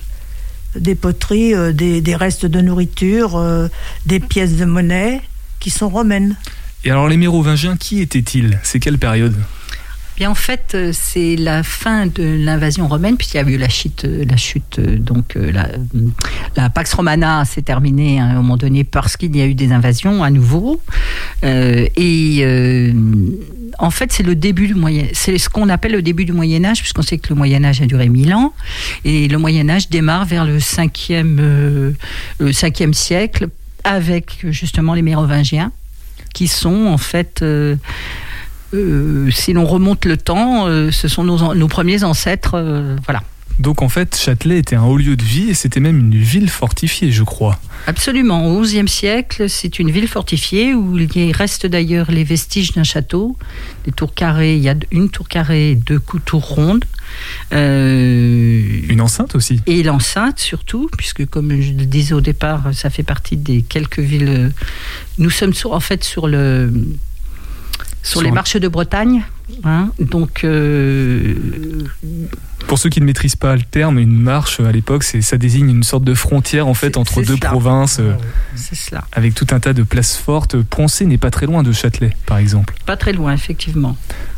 [0.75, 3.41] des poteries, des, des restes de nourriture,
[4.05, 5.21] des pièces de monnaie
[5.61, 6.35] qui sont romaines.
[6.83, 8.59] Et alors les Mérovingiens, qui étaient-ils?
[8.63, 9.35] C'est quelle période?
[10.17, 13.69] Bien, en fait, euh, c'est la fin de l'invasion romaine, puisqu'il y a eu la
[13.69, 15.69] chute, euh, la chute euh, donc la,
[16.57, 19.55] la Pax Romana s'est terminée hein, à un moment donné parce qu'il y a eu
[19.55, 20.81] des invasions à nouveau.
[21.43, 22.93] Euh, et euh,
[23.79, 26.63] en fait, c'est le début du Moyen, c'est ce qu'on appelle le début du Moyen
[26.65, 28.53] Âge, puisqu'on sait que le Moyen Âge a duré 1000 ans,
[29.05, 31.91] et le Moyen Âge démarre vers le 5e, euh,
[32.39, 33.47] le 5e siècle
[33.83, 35.71] avec justement les Mérovingiens,
[36.33, 37.75] qui sont en fait euh,
[38.73, 42.59] euh, si l'on remonte le temps, euh, ce sont nos, nos premiers ancêtres.
[43.05, 43.21] voilà.
[43.59, 46.49] Donc en fait, Châtelet était un haut lieu de vie et c'était même une ville
[46.49, 47.59] fortifiée, je crois.
[47.87, 48.47] Absolument.
[48.47, 52.83] Au XIe siècle, c'est une ville fortifiée où il y reste d'ailleurs les vestiges d'un
[52.83, 53.37] château,
[53.85, 54.55] des tours carrées.
[54.55, 56.85] Il y a une tour carrée et deux tours rondes.
[57.53, 59.61] Euh, Une enceinte aussi.
[59.65, 63.99] et l'enceinte surtout, puisque comme je le disais au départ, ça fait partie des quelques
[63.99, 64.51] villes.
[65.17, 66.71] Nous sommes sur, en fait sur le
[68.03, 69.23] sur, Sur les marches de Bretagne.
[69.63, 69.89] Hein.
[69.99, 71.35] donc euh,
[72.67, 75.83] Pour ceux qui ne maîtrisent pas le terme, une marche à l'époque, ça désigne une
[75.83, 77.49] sorte de frontière en fait entre deux cela.
[77.49, 78.13] provinces, euh,
[78.55, 79.03] c'est cela.
[79.11, 80.55] avec tout un tas de places fortes.
[80.61, 82.73] Poncé n'est pas très loin de Châtelet, par exemple.
[82.85, 83.97] Pas très loin, effectivement.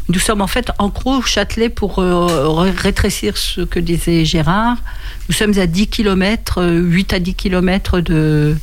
[0.10, 4.78] Nous sommes en fait en gros Châtelet pour euh, ré- rétrécir ce que disait Gérard.
[5.30, 8.58] Nous sommes à 10 km, 8 à 10 km de,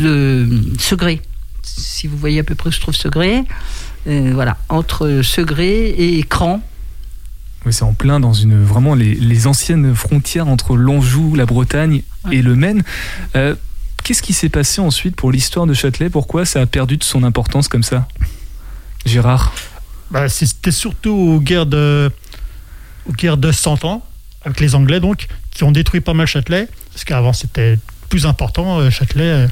[0.00, 0.48] de
[0.78, 1.20] Segré.
[1.62, 3.42] si vous voyez à peu près où se trouve Segré.
[4.06, 6.60] Euh, voilà, entre Segré et Cran.
[7.64, 12.02] Oui, c'est en plein dans une vraiment les, les anciennes frontières entre l'Anjou, la Bretagne
[12.30, 12.82] et le Maine.
[13.36, 13.54] Euh,
[14.02, 16.10] Qu'est-ce qui s'est passé ensuite pour l'histoire de Châtelet?
[16.10, 18.06] Pourquoi ça a perdu de son importance comme ça?
[19.06, 19.54] Gérard?
[20.10, 22.10] Bah, C'était surtout aux guerres de,
[23.08, 24.04] aux guerres de 100 ans,
[24.44, 27.78] avec les Anglais donc, qui ont détruit pas mal Châtelet, parce qu'avant c'était
[28.10, 29.48] plus important, euh, Châtelet,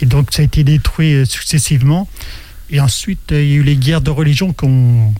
[0.00, 2.06] et donc ça a été détruit successivement.
[2.72, 5.12] Et ensuite, euh, il y a eu les guerres de religion qui ont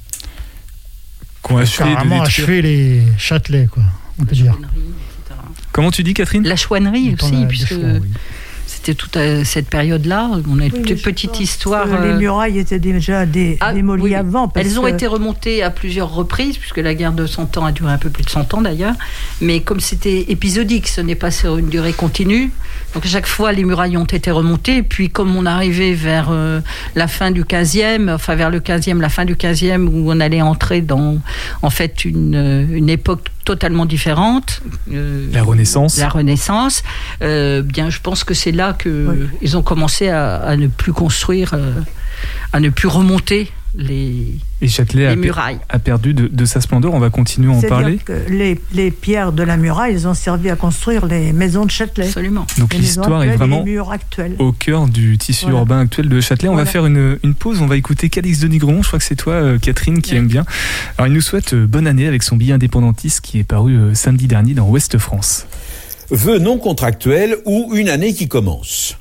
[1.42, 3.82] Qu'on a carrément achevé les Châtelet, quoi,
[4.18, 4.56] on peut dire.
[5.72, 6.46] Comment tu dis, Catherine?
[6.46, 8.00] La chouannerie aussi, la- puisque oui.
[8.70, 10.30] C'était toute euh, cette période-là.
[10.48, 11.86] On a une Oui, petite histoire.
[11.86, 14.14] Les euh, murailles étaient déjà dé- Ah, démolies oui.
[14.14, 14.46] avant.
[14.48, 17.64] parce Elles ont que- été remontées à plusieurs reprises, puisque la guerre de 100 ans
[17.64, 18.94] a duré un peu plus de 100 ans d'ailleurs.
[19.40, 22.52] Mais comme c'était épisodique, ce n'est pas sur une durée continue.
[22.94, 24.76] Donc à chaque fois, les murailles ont été remontées.
[24.78, 26.60] Et puis comme on arrivait vers euh,
[26.94, 30.42] la fin du 15e, enfin vers le 15e, la fin du 15e, où on allait
[30.42, 31.18] entrer dans
[31.62, 34.62] en fait une, une époque totalement différente.
[34.92, 35.98] euh, La Renaissance.
[35.98, 36.84] La Renaissance.
[37.20, 40.92] euh, bien, je pense que c'est là que ils ont commencé à, à ne plus
[40.92, 41.72] construire, euh,
[42.52, 45.58] à ne plus remonter les, Et Châtelet les a, per- murailles.
[45.68, 46.92] a perdu de, de sa splendeur.
[46.92, 47.98] On va continuer à en C'est-à-dire parler.
[48.04, 51.70] que les, les pierres de la muraille, elles ont servi à construire les maisons de
[51.70, 52.06] Châtelet.
[52.06, 52.46] Absolument.
[52.58, 53.64] Donc l'histoire est vraiment
[54.38, 55.58] au cœur du tissu Voilà.
[55.60, 56.48] urbain actuel de Châtelet.
[56.48, 58.82] On va faire une, une pause, on va écouter Calix de Nigromont.
[58.82, 60.44] Je crois que c'est toi, euh, Catherine, qui aime bien.
[60.98, 63.94] Alors il nous souhaite euh, bonne année avec son billet indépendantiste qui est paru euh,
[63.94, 65.46] samedi dernier dans Ouest France.
[66.10, 68.96] Vœux non contractuels ou une année qui commence.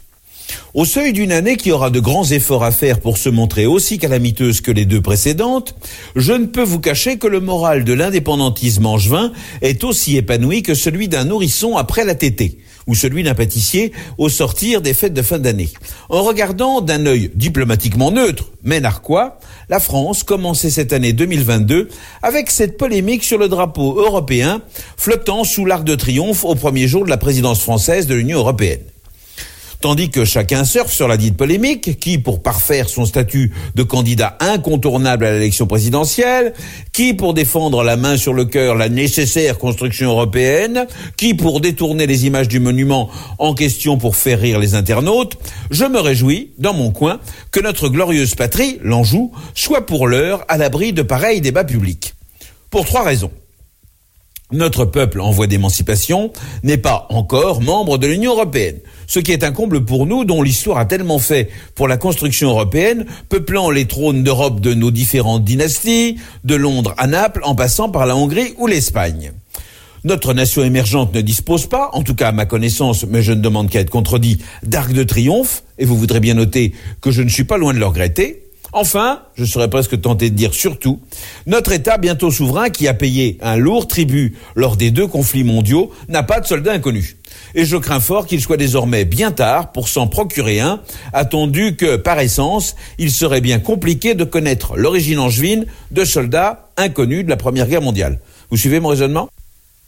[0.75, 3.97] Au seuil d'une année qui aura de grands efforts à faire pour se montrer aussi
[3.97, 5.75] calamiteuse que les deux précédentes,
[6.15, 9.31] je ne peux vous cacher que le moral de l'indépendantisme angevin
[9.61, 14.29] est aussi épanoui que celui d'un nourrisson après la tétée, ou celui d'un pâtissier au
[14.29, 15.69] sortir des fêtes de fin d'année.
[16.09, 19.39] En regardant d'un œil diplomatiquement neutre, mais narquois,
[19.69, 21.89] la France commençait cette année 2022
[22.21, 24.61] avec cette polémique sur le drapeau européen
[24.97, 28.81] flottant sous l'arc de triomphe au premier jour de la présidence française de l'Union européenne.
[29.81, 34.35] Tandis que chacun surfe sur la dite polémique, qui pour parfaire son statut de candidat
[34.41, 36.53] incontournable à l'élection présidentielle,
[36.91, 42.07] qui pour défendre la main sur le cœur la nécessaire construction européenne, qui pour détourner
[42.07, 45.37] les images du monument en question pour faire rire les internautes,
[45.71, 47.21] je me réjouis, dans mon coin,
[47.51, 52.15] que notre glorieuse patrie, l'Anjou, soit pour l'heure à l'abri de pareils débats publics.
[52.69, 53.31] Pour trois raisons.
[54.51, 58.79] Notre peuple en voie d'émancipation n'est pas encore membre de l'Union européenne,
[59.09, 62.51] ce qui est un comble pour nous dont l'histoire a tellement fait pour la construction
[62.51, 67.89] européenne, peuplant les trônes d'Europe de nos différentes dynasties, de Londres à Naples en passant
[67.89, 69.31] par la Hongrie ou l'Espagne.
[70.03, 73.41] Notre nation émergente ne dispose pas, en tout cas à ma connaissance, mais je ne
[73.41, 77.29] demande qu'à être contredit, d'arc de triomphe, et vous voudrez bien noter que je ne
[77.29, 78.43] suis pas loin de le regretter.
[78.71, 80.99] Enfin, je serais presque tenté de dire surtout,
[81.47, 85.91] notre État bientôt souverain qui a payé un lourd tribut lors des deux conflits mondiaux
[86.07, 87.15] n'a pas de soldats inconnus.
[87.55, 90.81] Et je crains fort qu'il soit désormais bien tard pour s'en procurer un,
[91.13, 97.25] attendu que, par essence, il serait bien compliqué de connaître l'origine angevine de soldats inconnus
[97.25, 98.19] de la Première Guerre mondiale.
[98.49, 99.29] Vous suivez mon raisonnement?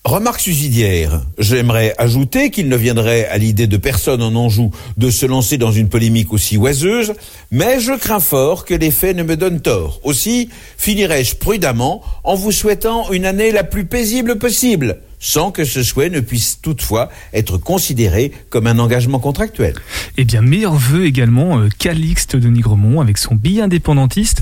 [0.04, 1.22] Remarque subsidiaire.
[1.38, 5.72] J'aimerais ajouter qu'il ne viendrait à l'idée de personne en Anjou de se lancer dans
[5.72, 7.14] une polémique aussi oiseuse,
[7.52, 10.00] mais je crains fort que les faits ne me donnent tort.
[10.04, 15.84] Aussi, finirai-je prudemment en vous souhaitant une année la plus paisible possible, sans que ce
[15.84, 19.76] souhait ne puisse toutefois être considéré comme un engagement contractuel.
[20.18, 24.42] Eh bien, meilleur vœu également, euh, Calixte de Nigremont avec son billet indépendantiste.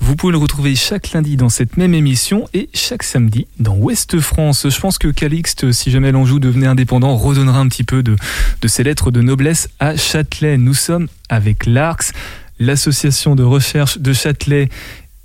[0.00, 4.20] Vous pouvez le retrouver chaque lundi dans cette même émission et chaque samedi dans Ouest
[4.20, 4.66] France.
[4.68, 8.16] Je pense que Calixte, si jamais l'Anjou devenait indépendant, redonnera un petit peu de,
[8.62, 10.56] de ses lettres de noblesse à Châtelet.
[10.58, 12.12] Nous sommes avec l'ARCS,
[12.60, 14.68] l'association de recherche de Châtelet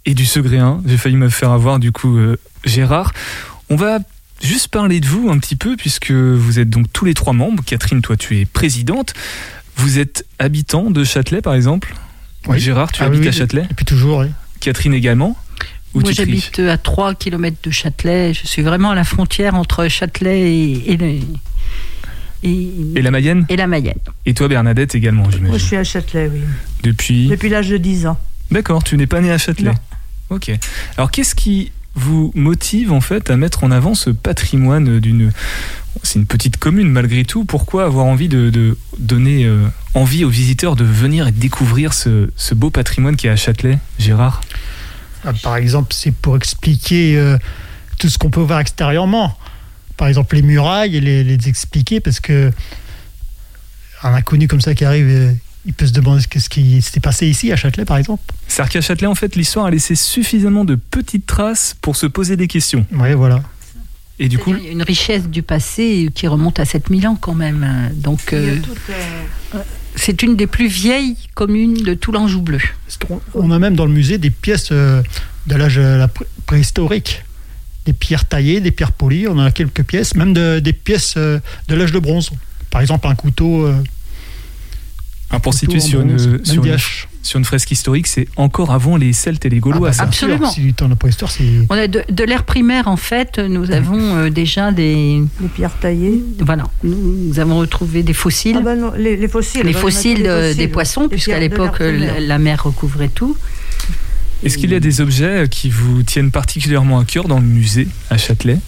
[0.05, 0.81] et du Segréen.
[0.85, 3.13] J'ai failli me faire avoir du coup euh, Gérard.
[3.69, 3.99] On va
[4.41, 7.63] juste parler de vous un petit peu puisque vous êtes donc tous les trois membres.
[7.65, 9.13] Catherine, toi tu es présidente.
[9.77, 11.93] Vous êtes habitant de Châtelet par exemple
[12.47, 12.59] Oui.
[12.59, 14.27] Gérard, tu Ah habites oui, à Châtelet Depuis toujours, oui.
[14.61, 15.35] Catherine également
[15.93, 18.33] Moi, j'habite à 3 km de Châtelet.
[18.33, 21.19] Je suis vraiment à la frontière entre Châtelet et, et, le-
[22.43, 23.97] et- Et la Mayenne et la Mayenne.
[24.25, 25.57] Et toi Bernadette également, Moi, j'imagine.
[25.59, 26.41] je suis à Châtelet, oui.
[26.83, 28.17] Depuis Depuis l'âge de 10 ans.
[28.51, 29.71] D'accord, tu n'es pas né à Châtelet.
[29.71, 29.75] Non.
[30.29, 30.51] Ok.
[30.97, 35.31] Alors qu'est-ce qui vous motive en fait à mettre en avant ce patrimoine d'une
[36.03, 37.45] c'est une petite commune malgré tout.
[37.45, 42.53] Pourquoi avoir envie de, donner euh, envie aux visiteurs de venir et découvrir ce, ce
[42.53, 44.41] beau patrimoine qui est à Châtelet, Gérard?
[45.23, 47.37] Ah, Par exemple, c'est pour expliquer euh,
[47.97, 49.37] tout ce qu'on peut voir extérieurement.
[49.97, 52.51] Par exemple, les murailles, et les, les expliquer parce que
[54.03, 55.31] un inconnu comme ça qui arrive, euh,
[55.65, 58.21] il peut se demander ce qui s'était passé ici à Châtelet, par exemple.
[58.47, 62.35] C'est-à-dire qu'à Châtelet, en fait, l'histoire a laissé suffisamment de petites traces pour se poser
[62.37, 62.85] des questions.
[62.91, 63.41] Oui, voilà.
[64.19, 67.17] Et du coup, Il y a une richesse du passé qui remonte à 7000 ans
[67.19, 67.91] quand même.
[67.95, 68.57] Donc, euh,
[69.55, 69.57] euh,
[69.95, 72.59] c'est une des plus vieilles communes de tout l'Anjou bleu.
[73.33, 75.01] On a même dans le musée des pièces euh,
[75.47, 75.81] de l'âge
[76.45, 77.23] préhistorique.
[77.85, 81.17] Des pierres taillées, des pierres polies, on en a quelques pièces, même de- des pièces
[81.17, 81.41] de
[81.75, 82.31] l'âge de bronze.
[82.71, 83.67] Par exemple, un couteau.
[85.35, 87.09] Alors pour situer sur bronze, une, sur, des une, haches.
[87.21, 89.89] sur une fresque historique, c'est encore avant les Celtes et les Gaulois.
[89.91, 90.49] Ah bah, Absolument.
[90.49, 91.43] Si du temps de la préhistoire, c'est.
[91.69, 95.21] On a de, de l'ère primaire, en fait, nous avons euh, déjà des.
[95.41, 96.23] les pierres taillées.
[96.39, 98.55] Voilà, nous, avons retrouvé des fossiles.
[98.59, 99.63] Ah bah non, les, les fossiles.
[99.65, 100.57] les fossiles, euh, fossiles.
[100.57, 103.35] des poissons, puisqu'à l'époque, euh, la mer recouvrait tout.
[104.41, 107.89] Est-ce qu'il y a des objets qui vous tiennent particulièrement à cœur dans le musée
[108.09, 108.59] à Châtelet?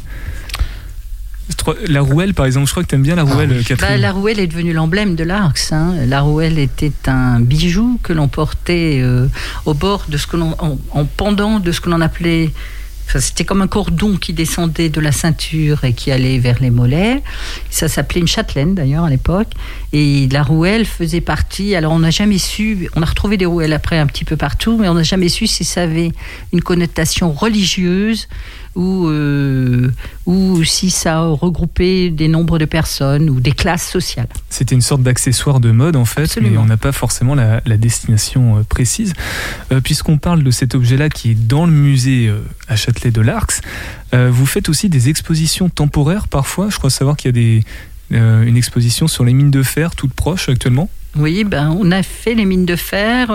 [1.88, 4.02] La rouelle, par exemple, je crois que tu aimes bien la rouelle, Bah, Catherine.
[4.02, 5.72] la rouelle est devenue l'emblème de l'Arx.
[5.74, 5.94] hein.
[6.06, 9.28] La rouelle était un bijou que l'on portait euh,
[9.66, 12.52] au bord de ce que l'on, en, en pendant de ce que l'on appelait.
[13.08, 16.70] enfin, c'était comme un cordon qui descendait de la ceinture et qui allait vers les
[16.70, 17.24] mollets.
[17.70, 19.52] Ça s'appelait une châtelaine d'ailleurs à l'époque.
[19.94, 21.76] Et la rouelle faisait partie.
[21.76, 22.90] Alors on n'a jamais su.
[22.96, 25.48] On a retrouvé des rouelles après un petit peu partout, mais on n'a jamais su
[25.48, 26.12] si ça avait
[26.54, 28.28] une connotation religieuse
[28.78, 29.92] ou, euh,
[30.28, 34.28] ou si ça regroupait des nombres de personnes ou des classes sociales.
[34.50, 36.52] C'était une sorte d'accessoire de mode en fait, Absolument.
[36.52, 39.14] mais on n'a pas forcément la, la destination euh, précise.
[39.72, 43.22] Euh, Puisqu'on parle de cet objet-là qui est dans le musée euh, à Châtelet de
[43.22, 43.62] l'Arx,
[44.14, 46.70] euh, vous faites aussi des expositions temporaires parfois.
[46.70, 47.64] Je crois savoir qu'il y a des,
[48.12, 50.90] une exposition sur les mines de fer toutes proches actuellement.
[51.16, 53.32] Oui, ben, on a fait les mines de fer.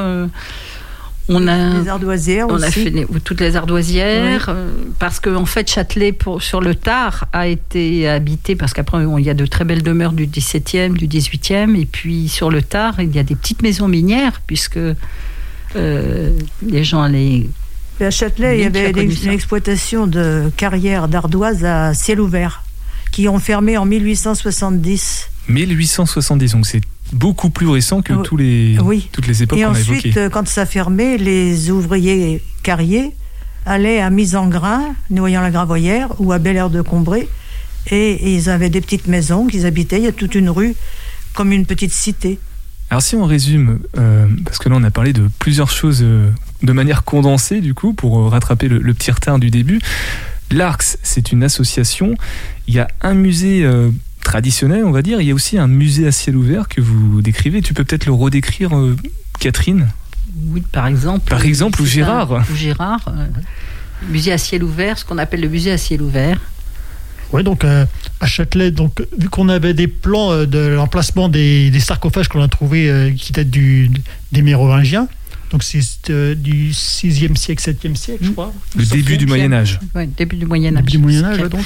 [1.29, 2.85] On a, Les ardoisières on a aussi.
[2.85, 7.27] fait les- toutes les ardoisières euh, parce que en fait Châtelet pour, sur le tard
[7.33, 11.07] a été habité parce qu'après il y a de très belles demeures du 17e, du
[11.07, 14.79] 18e et puis sur le tard il y a des petites maisons minières puisque
[15.77, 17.47] euh, les gens allaient
[18.01, 22.63] Et à Châtelet, il y avait une, exploitation de carrières d'ardoise à ciel ouvert
[23.11, 25.29] qui ont fermé en 1870.
[25.49, 26.81] 1870, donc c'est
[27.13, 29.09] beaucoup plus récent que tous les, Oui.
[29.13, 29.99] toutes les époques Et qu'on a évoquées.
[29.99, 33.13] ensuite, euh, quand ça fermait, les ouvriers carriers
[33.67, 37.29] allaient à Mise en Grain, noyant la Gravoyère, ou à Bel Air de Combray.
[37.91, 39.99] Et ils avaient des petites maisons qu'ils habitaient.
[39.99, 40.75] Il y a toute une rue,
[41.35, 42.39] comme une petite cité.
[42.91, 46.29] Alors si on résume, euh, parce que là on a parlé de plusieurs choses euh,
[46.63, 49.81] de manière condensée du coup pour rattraper le, le petit retard du début.
[50.51, 52.15] L'Arx, c'est une association.
[52.69, 53.89] Il y a un musée euh,
[54.23, 55.21] traditionnel, on va dire.
[55.21, 57.63] Il y a aussi un musée à ciel ouvert que vous décrivez.
[57.63, 58.97] Tu peux peut-être le redécrire, euh,
[59.41, 59.89] Catherine?
[60.49, 61.29] Oui, par exemple.
[61.29, 62.33] Par exemple, ou Gérard.
[62.33, 63.05] un- Ou Gérard.
[63.09, 63.27] euh,
[64.11, 66.39] musée à ciel ouvert, ce qu'on appelle le musée à ciel ouvert.
[67.33, 67.87] Oui, donc euh,
[68.21, 72.43] à Châtelet, donc, vu qu'on avait des plans euh, de l'emplacement des, des sarcophages qu'on
[72.43, 73.91] a trouvés euh, qui datent du,
[74.33, 75.09] des Mérovingiens,
[75.51, 78.53] donc c'est euh, du 6e siècle, 7e siècle, je crois.
[78.77, 79.81] Le début du Moyen Âge.
[79.95, 80.83] Ouais, début du Moyen Âge.
[80.85, 81.65] Début du Moyen Âge, donc.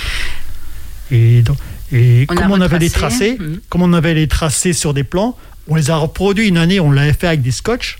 [1.11, 1.57] Et, donc,
[1.93, 5.37] et On comme on avait les tracés, comme on avait les tracés sur des plans,
[5.68, 7.99] on les a reproduits une année, on l'avait fait avec des scotch.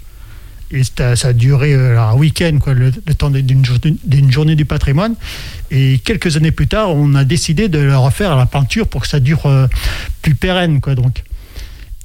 [0.73, 4.57] Et ça a duré euh, un week-end, quoi, le, le temps d'une journée, d'une journée
[4.57, 5.15] du patrimoine.
[5.71, 9.03] Et quelques années plus tard, on a décidé de le refaire à la peinture pour
[9.03, 9.69] que ça dure euh,
[10.23, 10.81] plus pérenne.
[10.81, 11.23] Quoi, donc.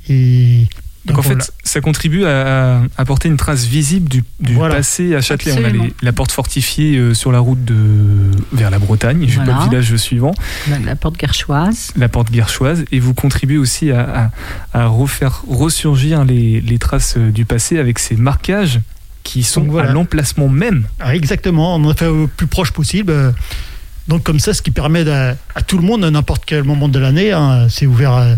[0.10, 0.68] Et,
[1.06, 4.76] Donc, en fait, ça contribue à, à apporter une trace visible du, du Voilà.
[4.76, 5.54] passé à Châtelet.
[5.60, 7.76] On a les- la porte fortifiée euh, sur la route de,
[8.54, 9.60] vers la Bretagne, je sais pas Voilà.
[9.64, 10.34] le village suivant.
[10.86, 11.91] La, porte guerchoise.
[11.97, 14.30] la porte guerchoise et vous contribuez aussi à,
[14.74, 18.80] à- à refaire ressurgir les, les traces euh, du passé avec ces marquages
[19.24, 19.89] qui sont voilà.
[19.89, 20.86] à l'emplacement même.
[20.99, 23.34] Ah, exactement, on en a fait au plus proche possible.
[24.08, 26.89] Donc comme ça, ce qui permet à, à tout le monde, à n'importe quel moment
[26.89, 28.36] de l'année, hein, c'est ouvert euh,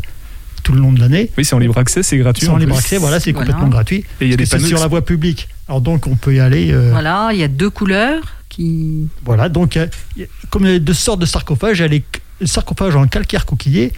[0.64, 1.30] tout le long de l'année.
[1.38, 2.45] Oui, c'est en libre accès, c'est gratuit.
[2.45, 3.47] C'est en en libre accès, voilà, c'est Voilà.
[3.47, 4.05] complètement gratuit.
[4.22, 4.66] Et il y a des panneaux.
[4.66, 5.47] sur la voie publique.
[5.68, 6.72] Alors donc on peut y aller.
[6.72, 9.07] euh, Voilà, il y a deux couleurs qui.
[9.26, 9.88] Voilà, donc euh,
[10.18, 12.03] y a- comme il y a deux sortes de sarcophages, il y a les
[12.47, 13.91] sarcophages en calcaire coquillé.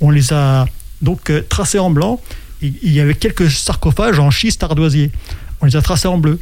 [0.00, 0.66] On les a
[1.00, 2.20] donc euh, tracés en blanc.
[2.60, 5.10] Il il y avait quelques sarcophages en schiste ardoisier.
[5.60, 6.38] On les a tracés en bleu.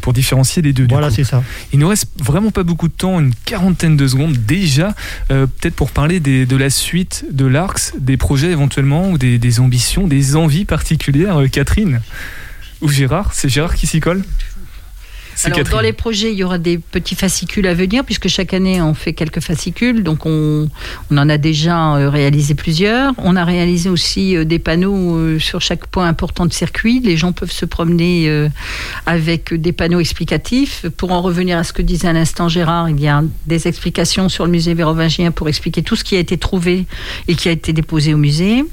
[0.00, 0.86] Pour différencier les deux.
[0.88, 1.42] Voilà, c'est ça.
[1.72, 4.94] Il nous reste vraiment pas beaucoup de temps, une quarantaine de secondes déjà.
[5.30, 9.38] Euh, Peut-être pour parler des- de la suite de l'ARX, des projets éventuellement, ou des,
[9.38, 12.00] des ambitions, des envies particulières, euh, Catherine
[12.82, 13.30] ou Gérard.
[13.32, 14.22] C'est Gérard qui s'y colle?
[15.44, 15.76] Alors, Catherine.
[15.76, 18.94] dans les projets, il y aura des petits fascicules à venir, puisque chaque année, on
[18.94, 20.02] fait quelques fascicules.
[20.02, 20.68] Donc, on,
[21.10, 23.12] on en a déjà euh, réalisé plusieurs.
[23.18, 27.00] On a réalisé aussi euh, des panneaux euh, sur chaque point important de circuit.
[27.00, 28.04] Les gens peuvent se promener
[29.06, 30.86] avec des panneaux explicatifs.
[30.96, 34.28] Pour en revenir à ce que disait à l'instant Gérard, il y a des explications
[34.28, 36.86] sur le musée mérovingien pour expliquer tout ce qui a été trouvé
[37.28, 38.64] et qui a été déposé au musée.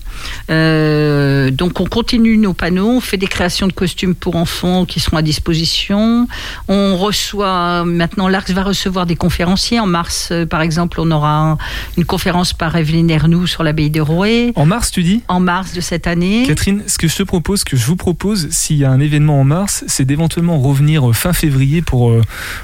[0.49, 4.99] Euh, donc on continue nos panneaux, on fait des créations de costumes pour enfants qui
[4.99, 6.28] seront à disposition.
[6.68, 9.80] On reçoit maintenant l'Arx va recevoir des conférenciers.
[9.80, 11.58] En mars, euh, par exemple, on aura
[11.97, 14.54] une conférence par Evelyne Ernoux sur l'abbaye de Rouet.
[14.56, 15.24] En mars, tu dis?
[15.28, 16.45] En mars de cette année.
[16.47, 18.99] Catherine, ce que je te propose, ce que je vous propose, s'il y a un
[18.99, 22.22] événement en mars, c'est d'éventuellement revenir euh, fin février pour, euh,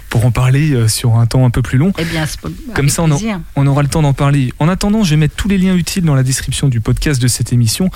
[0.10, 1.94] pour en parler sur un temps un peu plus long.
[1.98, 2.26] Eh bien,
[2.74, 3.10] Comme ça, on,
[3.56, 4.54] on aura le temps d'en parler.
[4.60, 7.28] En attendant, je vais mettre tous les liens utiles dans la description du podcast de
[7.28, 7.90] cette émission.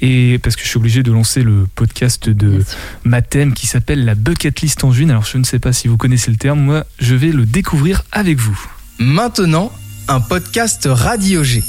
[0.00, 2.64] Et parce que je suis obligé de lancer le podcast de
[3.04, 5.10] Mathem qui s'appelle la Bucket List en juin.
[5.10, 6.60] Alors, je ne sais pas si vous connaissez le terme.
[6.60, 8.58] Moi, je vais le découvrir avec vous.
[8.98, 9.72] Maintenant,
[10.08, 11.62] un podcast Radio G.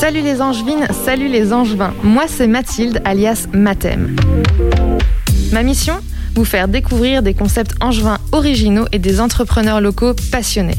[0.00, 1.92] Salut les angevines, salut les angevins.
[2.02, 4.16] Moi c'est Mathilde alias Mathem.
[5.52, 5.94] Ma mission
[6.34, 10.78] Vous faire découvrir des concepts angevins originaux et des entrepreneurs locaux passionnés.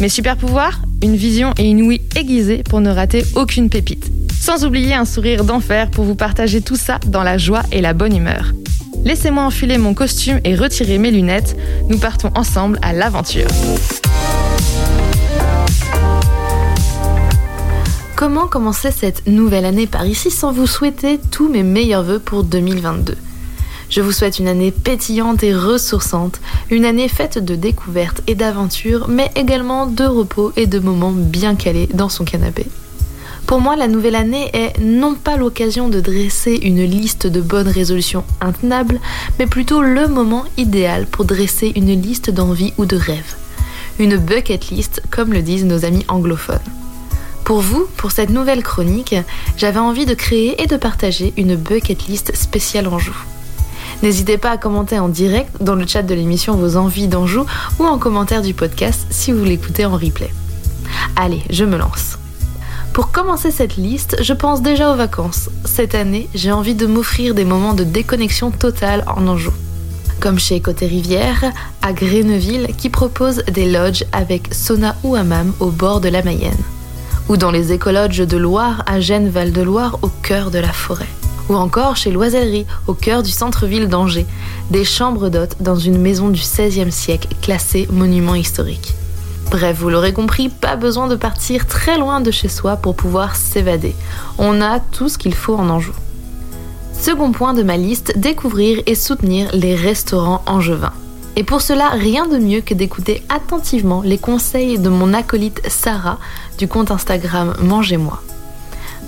[0.00, 4.10] Mes super pouvoirs Une vision et une ouïe aiguisée pour ne rater aucune pépite.
[4.40, 7.92] Sans oublier un sourire d'enfer pour vous partager tout ça dans la joie et la
[7.92, 8.52] bonne humeur.
[9.04, 11.56] Laissez-moi enfiler mon costume et retirer mes lunettes.
[11.88, 13.48] Nous partons ensemble à l'aventure.
[18.16, 22.42] Comment commencer cette nouvelle année par ici sans vous souhaiter tous mes meilleurs voeux pour
[22.42, 23.16] 2022
[23.90, 29.06] Je vous souhaite une année pétillante et ressourçante, une année faite de découvertes et d'aventures,
[29.08, 32.66] mais également de repos et de moments bien calés dans son canapé.
[33.48, 37.66] Pour moi, la nouvelle année est non pas l'occasion de dresser une liste de bonnes
[37.66, 39.00] résolutions intenables,
[39.38, 43.36] mais plutôt le moment idéal pour dresser une liste d'envies ou de rêves.
[43.98, 46.58] Une bucket list, comme le disent nos amis anglophones.
[47.44, 49.14] Pour vous, pour cette nouvelle chronique,
[49.56, 53.16] j'avais envie de créer et de partager une bucket list spéciale Anjou.
[54.02, 57.46] N'hésitez pas à commenter en direct dans le chat de l'émission vos envies d'Anjou
[57.78, 60.34] ou en commentaire du podcast si vous l'écoutez en replay.
[61.16, 62.18] Allez, je me lance.
[62.98, 65.50] Pour commencer cette liste, je pense déjà aux vacances.
[65.64, 69.52] Cette année, j'ai envie de m'offrir des moments de déconnexion totale en Anjou.
[70.18, 71.44] Comme chez Côté Rivière,
[71.80, 76.58] à Gréneville, qui propose des lodges avec sauna ou hammam au bord de la Mayenne
[77.28, 81.06] ou dans les écologes de Loire à Gênes-Val-de-Loire au cœur de la forêt.
[81.48, 84.26] Ou encore chez Loisellerie, au cœur du centre-ville d'Angers,
[84.72, 88.96] des chambres d'hôtes dans une maison du XVIe siècle classée monument historique.
[89.50, 93.34] Bref, vous l'aurez compris, pas besoin de partir très loin de chez soi pour pouvoir
[93.34, 93.96] s'évader.
[94.36, 95.94] On a tout ce qu'il faut en Anjou.
[96.92, 100.92] Second point de ma liste, découvrir et soutenir les restaurants angevins.
[101.36, 106.18] Et pour cela, rien de mieux que d'écouter attentivement les conseils de mon acolyte Sarah
[106.58, 108.20] du compte Instagram Mangez-moi.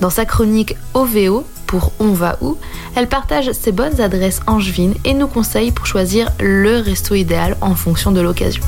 [0.01, 2.57] Dans sa chronique OVO pour On va où,
[2.97, 7.75] elle partage ses bonnes adresses angevines et nous conseille pour choisir le resto idéal en
[7.75, 8.63] fonction de l'occasion.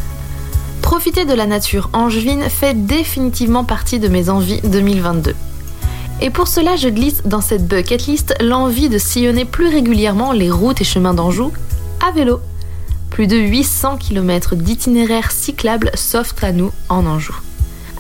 [0.83, 5.35] Profiter de la nature angevine fait définitivement partie de mes envies 2022.
[6.21, 10.51] Et pour cela, je glisse dans cette bucket list l'envie de sillonner plus régulièrement les
[10.51, 11.51] routes et chemins d'Anjou
[12.07, 12.41] à vélo.
[13.11, 17.35] Plus de 800 km d'itinéraires cyclables s'offrent à nous en Anjou.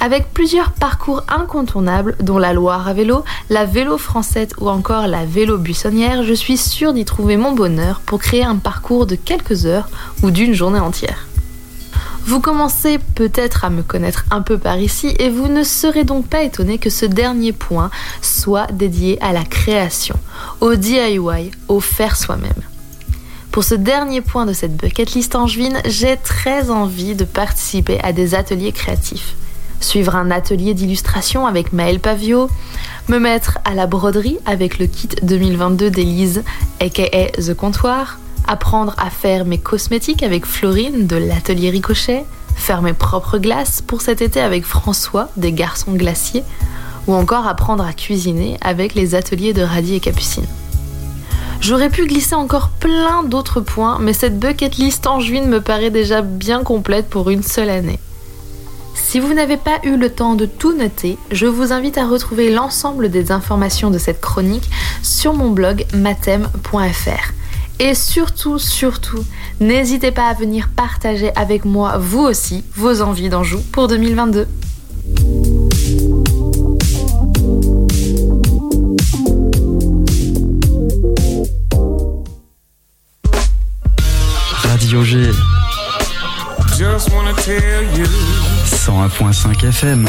[0.00, 5.24] Avec plusieurs parcours incontournables, dont la Loire à vélo, la vélo française ou encore la
[5.24, 9.64] vélo buissonnière, je suis sûre d'y trouver mon bonheur pour créer un parcours de quelques
[9.66, 9.88] heures
[10.22, 11.28] ou d'une journée entière.
[12.24, 16.26] Vous commencez peut-être à me connaître un peu par ici et vous ne serez donc
[16.26, 20.14] pas étonné que ce dernier point soit dédié à la création,
[20.60, 22.52] au DIY, au faire soi-même.
[23.50, 28.12] Pour ce dernier point de cette bucket list angevine, j'ai très envie de participer à
[28.12, 29.34] des ateliers créatifs.
[29.80, 32.48] Suivre un atelier d'illustration avec Maël Pavio,
[33.08, 36.44] me mettre à la broderie avec le kit 2022 d'Élise,
[36.80, 42.24] aka The Comptoir, apprendre à faire mes cosmétiques avec Florine de l'atelier Ricochet,
[42.54, 46.44] faire mes propres glaces pour cet été avec François des Garçons Glaciers,
[47.06, 50.46] ou encore apprendre à cuisiner avec les ateliers de Radis et Capucine.
[51.60, 56.20] J'aurais pu glisser encore plein d'autres points, mais cette bucket list angevine me paraît déjà
[56.20, 58.00] bien complète pour une seule année.
[58.94, 62.50] Si vous n'avez pas eu le temps de tout noter, je vous invite à retrouver
[62.50, 64.68] l'ensemble des informations de cette chronique
[65.02, 67.32] sur mon blog mathem.fr.
[67.78, 69.24] Et surtout, surtout,
[69.60, 74.46] n'hésitez pas à venir partager avec moi, vous aussi, vos envies d'Anjou pour 2022.
[84.62, 85.30] Radio G.
[88.66, 90.08] 101.5 FM.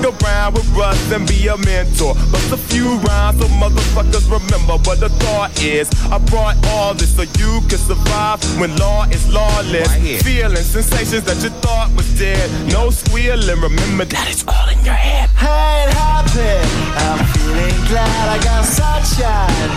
[0.00, 2.14] around with Russ and be a mentor.
[2.30, 5.90] Bust a few rhymes so motherfuckers remember what the thought is.
[6.10, 9.94] I brought all this so you can survive when law is lawless.
[10.22, 12.48] Feeling sensations that you thought was dead.
[12.72, 15.28] No squealing, remember that it's all in your head.
[15.40, 16.56] ain't happy.
[17.04, 19.70] I'm feeling glad I got sunshine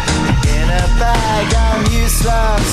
[0.56, 1.46] in a bag.
[1.54, 2.70] I'm useless,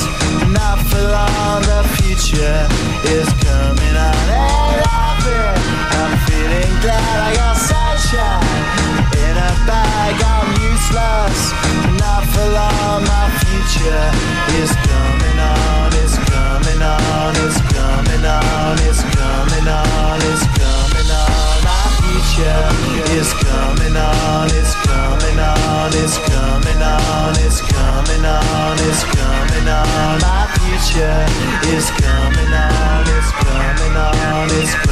[0.53, 1.63] not for long.
[1.63, 2.69] The future
[3.09, 4.23] is coming on.
[4.31, 5.03] Ain't happy.
[5.33, 5.72] I'm
[6.53, 8.45] feeling glad I got sunshine
[9.25, 10.15] in a bag.
[10.21, 11.41] I'm useless,
[11.97, 13.01] not for long.
[13.09, 14.05] My future
[14.61, 15.89] is coming on.
[16.03, 17.33] It's coming on.
[17.41, 18.77] It's coming on.
[18.85, 20.19] It's coming on.
[20.29, 21.57] It's coming on.
[21.65, 22.65] My future
[23.17, 24.49] is coming on.
[24.53, 25.91] It's coming on.
[25.97, 27.33] It's coming on.
[27.41, 28.77] It's coming on.
[28.89, 30.21] It's coming on.
[30.21, 31.21] My future
[31.73, 33.05] is coming on.
[33.09, 34.49] It's coming on.
[34.61, 34.92] It's coming on